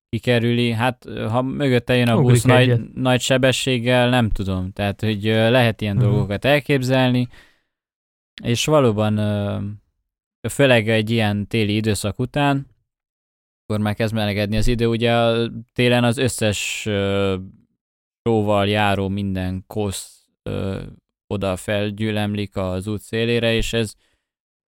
kikerüli, 0.09 0.71
hát 0.71 1.05
ha 1.29 1.41
mögötte 1.41 1.95
jön 1.95 2.07
a 2.07 2.21
busz 2.21 2.43
nagy, 2.43 2.93
nagy 2.93 3.21
sebességgel, 3.21 4.09
nem 4.09 4.29
tudom, 4.29 4.71
tehát 4.71 5.01
hogy 5.01 5.23
lehet 5.23 5.81
ilyen 5.81 5.95
uh-huh. 5.95 6.11
dolgokat 6.11 6.45
elképzelni, 6.45 7.27
és 8.43 8.65
valóban 8.65 9.17
uh, 9.17 9.63
főleg 10.49 10.89
egy 10.89 11.09
ilyen 11.09 11.47
téli 11.47 11.75
időszak 11.75 12.19
után, 12.19 12.67
akkor 13.63 13.83
már 13.83 13.95
kezd 13.95 14.13
melegedni 14.13 14.57
az 14.57 14.67
idő, 14.67 14.87
ugye 14.87 15.11
télen 15.73 16.03
az 16.03 16.17
összes 16.17 16.85
uh, 16.85 17.33
sóval 18.23 18.67
járó 18.67 19.07
minden 19.07 19.63
kosz 19.67 20.29
oda 21.27 21.55
felgyűlemlik 21.55 22.55
az 22.55 22.87
út 22.87 23.01
szélére, 23.01 23.53
és 23.53 23.73
ez 23.73 23.93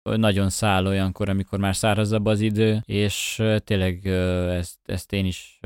nagyon 0.03 0.51
száll 0.51 0.87
olyankor, 0.87 1.29
amikor 1.29 1.59
már 1.59 1.77
szárazabb 1.77 2.27
az 2.27 2.41
idő, 2.41 2.83
és 2.85 3.43
tényleg 3.59 4.07
ezt, 4.07 4.79
ezt 4.85 5.13
én 5.13 5.25
is 5.25 5.61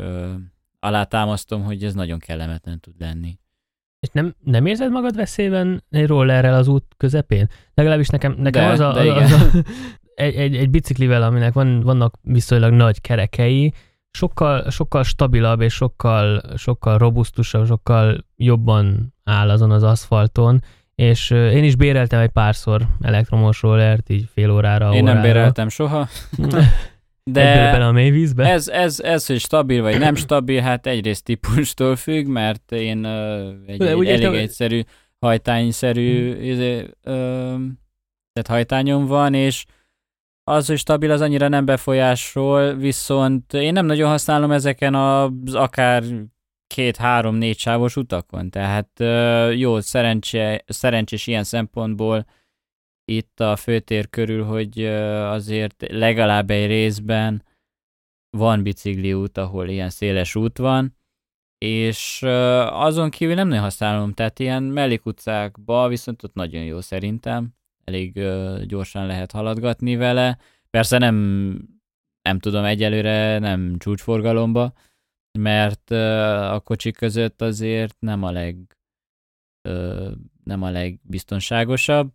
alátámasztom, 0.80 1.62
hogy 1.62 1.84
ez 1.84 1.94
nagyon 1.94 2.18
kellemetlen 2.18 2.80
tud 2.80 2.94
lenni. 2.98 3.38
És 4.00 4.08
nem, 4.12 4.34
nem 4.44 4.66
érzed 4.66 4.90
magad 4.90 5.16
veszélyben 5.16 5.84
egy 5.90 6.06
rollerrel 6.06 6.54
az 6.54 6.68
út 6.68 6.84
közepén? 6.96 7.48
Legalábbis 7.74 8.08
nekem, 8.08 8.34
nekem 8.38 8.64
De, 8.64 8.70
az, 8.70 8.80
a, 8.80 8.92
de 8.92 9.12
az, 9.12 9.32
az 9.32 9.42
a, 9.42 9.58
egy, 10.14 10.34
egy, 10.34 10.56
egy 10.56 10.70
biciklivel, 10.70 11.22
aminek 11.22 11.52
van, 11.52 11.80
vannak 11.80 12.18
viszonylag 12.22 12.72
nagy 12.72 13.00
kerekei, 13.00 13.72
sokkal, 14.10 14.70
sokkal 14.70 15.02
stabilabb 15.02 15.60
és 15.60 15.74
sokkal, 15.74 16.42
sokkal 16.56 16.98
robusztusabb, 16.98 17.66
sokkal 17.66 18.24
jobban 18.36 19.14
áll 19.24 19.50
azon 19.50 19.70
az 19.70 19.82
aszfalton, 19.82 20.62
és 20.98 21.30
én 21.30 21.64
is 21.64 21.76
béreltem 21.76 22.20
egy 22.20 22.30
párszor 22.30 22.86
elektromos 23.00 23.62
rollert, 23.62 24.08
így 24.08 24.28
fél 24.32 24.50
órára, 24.50 24.92
Én 24.92 25.02
órára. 25.02 25.12
nem 25.12 25.22
béreltem 25.22 25.68
soha. 25.68 26.08
De 27.32 27.70
bele 27.70 27.86
a 27.86 27.92
mély 27.92 28.10
vízbe? 28.10 28.44
Ez, 28.50 28.68
ez, 28.68 29.00
ez, 29.00 29.26
hogy 29.26 29.38
stabil 29.38 29.82
vagy 29.82 29.98
nem 29.98 30.14
stabil, 30.14 30.60
hát 30.60 30.86
egyrészt 30.86 31.24
típustól 31.24 31.96
függ, 31.96 32.26
mert 32.26 32.72
én 32.72 33.04
uh, 33.04 33.48
egy, 33.66 33.82
egy 33.82 34.06
elég 34.06 34.20
te... 34.20 34.30
egyszerű 34.30 34.82
hajtányszerű 35.18 36.32
hmm. 36.32 36.42
izé, 36.42 36.78
uh, 36.80 37.60
tehát 38.32 38.48
hajtányom 38.48 39.06
van, 39.06 39.34
és 39.34 39.64
az, 40.44 40.66
hogy 40.66 40.78
stabil, 40.78 41.10
az 41.10 41.20
annyira 41.20 41.48
nem 41.48 41.64
befolyásol, 41.64 42.74
viszont 42.74 43.52
én 43.52 43.72
nem 43.72 43.86
nagyon 43.86 44.10
használom 44.10 44.50
ezeken 44.50 44.94
az 44.94 45.54
akár 45.54 46.02
két-három-négy 46.68 47.58
sávos 47.58 47.96
utakon, 47.96 48.50
tehát 48.50 49.00
jó, 49.58 49.80
szerencse, 49.80 50.64
szerencsés 50.66 51.26
ilyen 51.26 51.44
szempontból 51.44 52.26
itt 53.04 53.40
a 53.40 53.56
főtér 53.56 54.10
körül, 54.10 54.44
hogy 54.44 54.84
azért 54.84 55.84
legalább 55.90 56.50
egy 56.50 56.66
részben 56.66 57.42
van 58.36 58.62
bicikli 58.62 59.12
út, 59.12 59.38
ahol 59.38 59.68
ilyen 59.68 59.90
széles 59.90 60.34
út 60.34 60.58
van, 60.58 60.96
és 61.58 62.22
azon 62.70 63.10
kívül 63.10 63.34
nem 63.34 63.48
nagyon 63.48 63.62
használom, 63.62 64.12
tehát 64.12 64.38
ilyen 64.38 64.62
mellékutcákba 64.62 65.88
viszont 65.88 66.22
ott 66.22 66.34
nagyon 66.34 66.62
jó 66.62 66.80
szerintem, 66.80 67.54
elég 67.84 68.20
gyorsan 68.66 69.06
lehet 69.06 69.32
haladgatni 69.32 69.96
vele, 69.96 70.38
persze 70.70 70.98
nem, 70.98 71.14
nem 72.22 72.38
tudom 72.38 72.64
egyelőre, 72.64 73.38
nem 73.38 73.78
csúcsforgalomba, 73.78 74.72
mert 75.38 75.90
a 75.90 76.60
kocsik 76.64 76.96
között 76.96 77.42
azért 77.42 77.96
nem 77.98 78.22
a 78.22 78.30
leg 78.30 78.76
nem 80.44 80.62
a 80.62 80.70
legbiztonságosabb, 80.70 82.12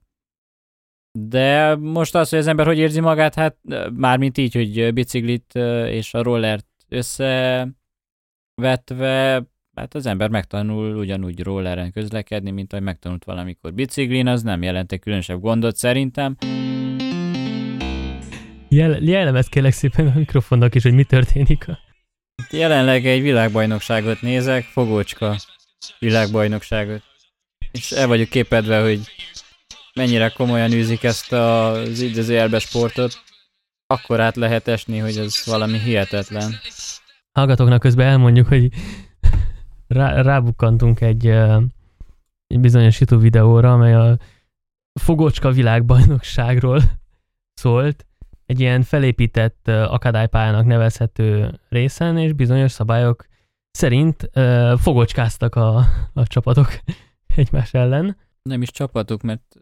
de 1.19 1.75
most 1.75 2.15
az, 2.15 2.29
hogy 2.29 2.39
az 2.39 2.47
ember 2.47 2.65
hogy 2.65 2.77
érzi 2.77 2.99
magát, 2.99 3.35
hát 3.35 3.57
mármint 3.93 4.37
így, 4.37 4.53
hogy 4.53 4.93
biciklit 4.93 5.55
és 5.87 6.13
a 6.13 6.21
rollert 6.21 6.67
összevetve, 6.87 7.75
hát 9.75 9.93
az 9.93 10.05
ember 10.05 10.29
megtanul 10.29 10.95
ugyanúgy 10.95 11.43
rolleren 11.43 11.91
közlekedni, 11.91 12.51
mint 12.51 12.73
ahogy 12.73 12.85
megtanult 12.85 13.23
valamikor 13.23 13.73
biciklin, 13.73 14.27
az 14.27 14.43
nem 14.43 14.61
jelente 14.61 14.97
különösebb 14.97 15.39
gondot 15.39 15.75
szerintem. 15.75 16.35
Jel- 18.69 19.01
jellemez 19.01 19.47
kérlek 19.47 19.71
szépen 19.71 20.07
a 20.07 20.13
mikrofonnak 20.15 20.75
is, 20.75 20.83
hogy 20.83 20.93
mi 20.93 21.03
történik. 21.03 21.65
Jelenleg 22.51 23.05
egy 23.05 23.21
világbajnokságot 23.21 24.21
nézek, 24.21 24.63
fogócska 24.63 25.35
világbajnokságot. 25.99 27.01
És 27.71 27.91
el 27.91 28.07
vagyok 28.07 28.29
képedve, 28.29 28.81
hogy 28.81 29.01
mennyire 29.93 30.29
komolyan 30.29 30.71
űzik 30.71 31.03
ezt 31.03 31.31
az 31.31 31.99
idézőjelbe 31.99 32.59
sportot, 32.59 33.21
akkor 33.87 34.19
át 34.19 34.35
lehet 34.35 34.67
esni, 34.67 34.97
hogy 34.97 35.17
ez 35.17 35.45
valami 35.45 35.79
hihetetlen. 35.79 36.59
Hallgatóknak 37.31 37.79
közben 37.79 38.07
elmondjuk, 38.07 38.47
hogy 38.47 38.69
rá, 39.87 40.21
rábukkantunk 40.21 41.01
egy, 41.01 41.27
egy 42.47 42.59
bizonyos 42.59 42.99
YouTube 42.99 43.21
videóra, 43.21 43.73
amely 43.73 43.93
a 43.93 44.17
fogocska 45.01 45.51
világbajnokságról 45.51 46.81
szólt, 47.61 48.05
egy 48.45 48.59
ilyen 48.59 48.81
felépített 48.81 49.67
akadálypályának 49.67 50.65
nevezhető 50.65 51.59
részen, 51.69 52.17
és 52.17 52.33
bizonyos 52.33 52.71
szabályok 52.71 53.25
szerint 53.71 54.29
uh, 54.35 54.77
fogocskáztak 54.77 55.55
a, 55.55 55.85
a 56.13 56.27
csapatok 56.27 56.67
egymás 57.35 57.73
ellen 57.73 58.17
nem 58.43 58.61
is 58.61 58.71
csapatok, 58.71 59.21
mert 59.21 59.55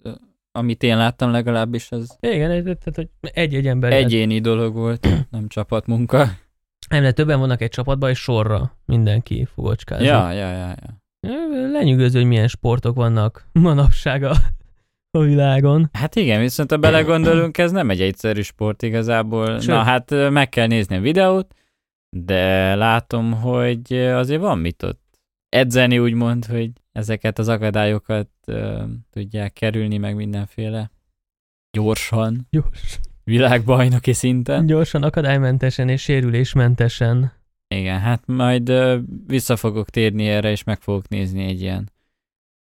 amit 0.51 0.83
én 0.83 0.97
láttam 0.97 1.31
legalábbis, 1.31 1.91
az 1.91 2.17
Igen, 2.19 2.63
tehát 2.63 2.95
hogy 2.95 3.09
egy-egy 3.21 3.67
ember. 3.67 3.91
Egyéni 3.91 4.33
lett. 4.33 4.43
dolog 4.43 4.73
volt, 4.73 5.07
nem 5.29 5.47
csapatmunka. 5.47 6.29
Nem, 6.89 7.01
de 7.01 7.11
többen 7.11 7.39
vannak 7.39 7.61
egy 7.61 7.69
csapatban, 7.69 8.09
és 8.09 8.19
sorra 8.19 8.77
mindenki 8.85 9.45
fogocskázik. 9.53 10.07
Ja, 10.07 10.31
ja, 10.31 10.51
ja, 10.51 10.67
ja. 10.67 10.99
Lenyűgöző, 11.71 12.19
hogy 12.19 12.27
milyen 12.27 12.47
sportok 12.47 12.95
vannak 12.95 13.47
manapság 13.51 14.23
a, 14.23 14.35
a 15.11 15.19
világon. 15.19 15.89
Hát 15.93 16.15
igen, 16.15 16.39
viszont 16.39 16.71
ha 16.71 16.77
belegondolunk, 16.77 17.57
ez 17.57 17.71
nem 17.71 17.89
egy 17.89 18.01
egyszerű 18.01 18.41
sport 18.41 18.81
igazából. 18.81 19.59
Sőt. 19.59 19.67
Na 19.67 19.83
hát 19.83 20.29
meg 20.29 20.49
kell 20.49 20.67
nézni 20.67 20.95
a 20.95 21.01
videót, 21.01 21.55
de 22.09 22.75
látom, 22.75 23.31
hogy 23.31 23.93
azért 23.93 24.41
van 24.41 24.59
mit 24.59 24.83
ott 24.83 25.19
edzeni, 25.49 25.99
úgymond, 25.99 26.45
hogy 26.45 26.71
ezeket 26.91 27.39
az 27.39 27.47
akadályokat 27.47 28.29
uh, 28.47 28.83
tudják 29.09 29.53
kerülni, 29.53 29.97
meg 29.97 30.15
mindenféle 30.15 30.91
gyorsan. 31.71 32.47
Gyors. 32.49 32.99
Világbajnoki 33.23 34.13
szinten. 34.13 34.65
Gyorsan, 34.65 35.03
akadálymentesen 35.03 35.89
és 35.89 36.01
sérülésmentesen. 36.01 37.31
Igen, 37.67 37.99
hát 37.99 38.27
majd 38.27 38.69
uh, 38.69 38.99
vissza 39.27 39.55
fogok 39.55 39.89
térni 39.89 40.27
erre, 40.27 40.51
és 40.51 40.63
meg 40.63 40.81
fogok 40.81 41.07
nézni 41.07 41.43
egy 41.43 41.61
ilyen 41.61 41.91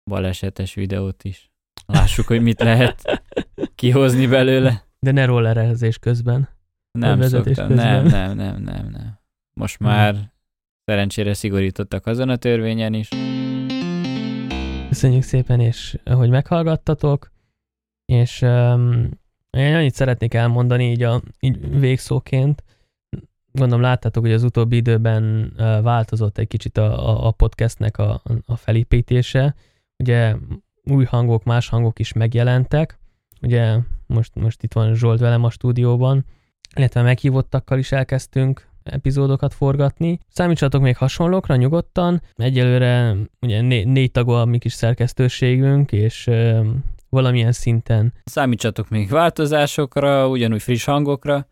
balesetes 0.09 0.73
videót 0.73 1.23
is. 1.23 1.52
Lássuk, 1.85 2.27
hogy 2.27 2.41
mit 2.41 2.59
lehet 2.59 3.23
kihozni 3.75 4.27
belőle. 4.27 4.83
De 4.99 5.11
ne 5.11 5.25
rollerezés 5.25 5.97
közben. 5.97 6.49
Nem 6.91 7.21
szoktam, 7.21 7.43
közben. 7.43 7.71
nem, 7.71 8.05
nem, 8.05 8.35
nem, 8.35 8.61
nem, 8.61 8.89
nem. 8.91 9.19
Most 9.53 9.79
már 9.79 10.31
szerencsére 10.85 11.33
szigorítottak 11.33 12.05
azon 12.05 12.29
a 12.29 12.35
törvényen 12.35 12.93
is. 12.93 13.09
Köszönjük 14.87 15.23
szépen, 15.23 15.59
és 15.59 15.97
hogy 16.05 16.29
meghallgattatok, 16.29 17.31
és 18.05 18.41
um, 18.41 19.09
én 19.49 19.75
annyit 19.75 19.93
szeretnék 19.93 20.33
elmondani 20.33 20.91
így, 20.91 21.03
a, 21.03 21.21
így 21.39 21.79
végszóként. 21.79 22.63
Gondolom 23.51 23.83
láttátok, 23.83 24.23
hogy 24.23 24.33
az 24.33 24.43
utóbbi 24.43 24.75
időben 24.75 25.53
változott 25.83 26.37
egy 26.37 26.47
kicsit 26.47 26.77
a, 26.77 27.09
a, 27.09 27.27
a 27.27 27.31
podcastnek 27.31 27.97
a, 27.97 28.21
a 28.45 28.55
felépítése. 28.55 29.55
Ugye 29.97 30.35
új 30.89 31.05
hangok, 31.05 31.43
más 31.43 31.69
hangok 31.69 31.99
is 31.99 32.13
megjelentek. 32.13 32.99
Ugye 33.41 33.77
most, 34.07 34.35
most 34.35 34.63
itt 34.63 34.73
van 34.73 34.95
Zsolt 34.95 35.19
velem 35.19 35.43
a 35.43 35.49
stúdióban, 35.49 36.25
illetve 36.75 37.01
meghívottakkal 37.01 37.77
is 37.77 37.91
elkezdtünk 37.91 38.71
epizódokat 38.83 39.53
forgatni. 39.53 40.19
Számítsatok 40.27 40.81
még 40.81 40.97
hasonlókra 40.97 41.55
nyugodtan. 41.55 42.21
Egyelőre 42.35 43.15
ugye 43.41 43.61
né- 43.61 43.85
négy 43.85 44.11
tagú 44.11 44.31
a 44.31 44.45
mi 44.45 44.57
kis 44.57 44.73
szerkesztőségünk, 44.73 45.91
és 45.91 46.27
ö, 46.27 46.69
valamilyen 47.09 47.51
szinten. 47.51 48.13
Számítsatok 48.23 48.89
még 48.89 49.09
változásokra, 49.09 50.27
ugyanúgy 50.27 50.61
friss 50.61 50.85
hangokra, 50.85 51.47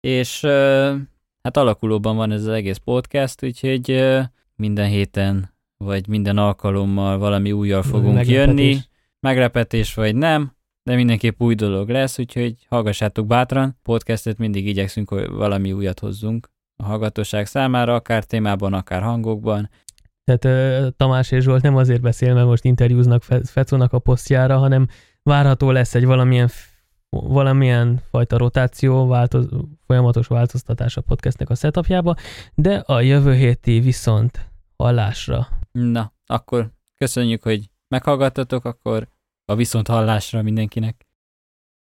és 0.00 0.42
ö, 0.42 0.94
hát 1.42 1.56
alakulóban 1.56 2.16
van 2.16 2.32
ez 2.32 2.40
az 2.40 2.48
egész 2.48 2.76
podcast, 2.76 3.44
úgyhogy 3.44 3.90
ö, 3.90 4.20
minden 4.56 4.88
héten 4.88 5.53
vagy 5.84 6.08
minden 6.08 6.38
alkalommal 6.38 7.18
valami 7.18 7.52
újjal 7.52 7.82
fogunk 7.82 8.14
Meglepetés. 8.14 8.46
jönni. 8.46 8.78
Meglepetés 9.20 9.94
vagy 9.94 10.14
nem, 10.14 10.52
de 10.82 10.94
mindenképp 10.94 11.40
új 11.40 11.54
dolog 11.54 11.88
lesz, 11.88 12.18
úgyhogy 12.18 12.54
hallgassátok 12.68 13.26
bátran. 13.26 13.78
Podcastet 13.82 14.38
mindig 14.38 14.66
igyekszünk, 14.66 15.08
hogy 15.08 15.28
valami 15.28 15.72
újat 15.72 16.00
hozzunk 16.00 16.50
a 16.76 16.84
hallgatóság 16.84 17.46
számára, 17.46 17.94
akár 17.94 18.24
témában, 18.24 18.72
akár 18.72 19.02
hangokban. 19.02 19.70
Tehát 20.24 20.94
Tamás 20.96 21.30
és 21.30 21.44
Zsolt 21.44 21.62
nem 21.62 21.76
azért 21.76 22.00
beszél, 22.00 22.34
mert 22.34 22.46
most 22.46 22.64
interjúznak 22.64 23.22
Fe- 23.22 23.48
Fecónak 23.48 23.92
a 23.92 23.98
posztjára, 23.98 24.58
hanem 24.58 24.86
várható 25.22 25.70
lesz 25.70 25.94
egy 25.94 26.04
valamilyen 26.04 26.48
valamilyen 27.22 28.00
fajta 28.10 28.36
rotáció, 28.36 29.06
változ, 29.06 29.48
folyamatos 29.86 30.26
változtatás 30.26 30.96
a 30.96 31.00
podcastnek 31.00 31.50
a 31.50 31.54
setupjába, 31.54 32.14
de 32.54 32.74
a 32.74 33.00
jövő 33.00 33.34
héti 33.34 33.80
viszont 33.80 34.50
hallásra. 34.76 35.48
Na, 35.78 36.12
akkor 36.26 36.72
köszönjük, 36.96 37.42
hogy 37.42 37.70
meghallgattatok, 37.88 38.64
akkor 38.64 39.08
a 39.44 39.54
viszont 39.54 39.86
hallásra 39.86 40.42
mindenkinek. 40.42 41.06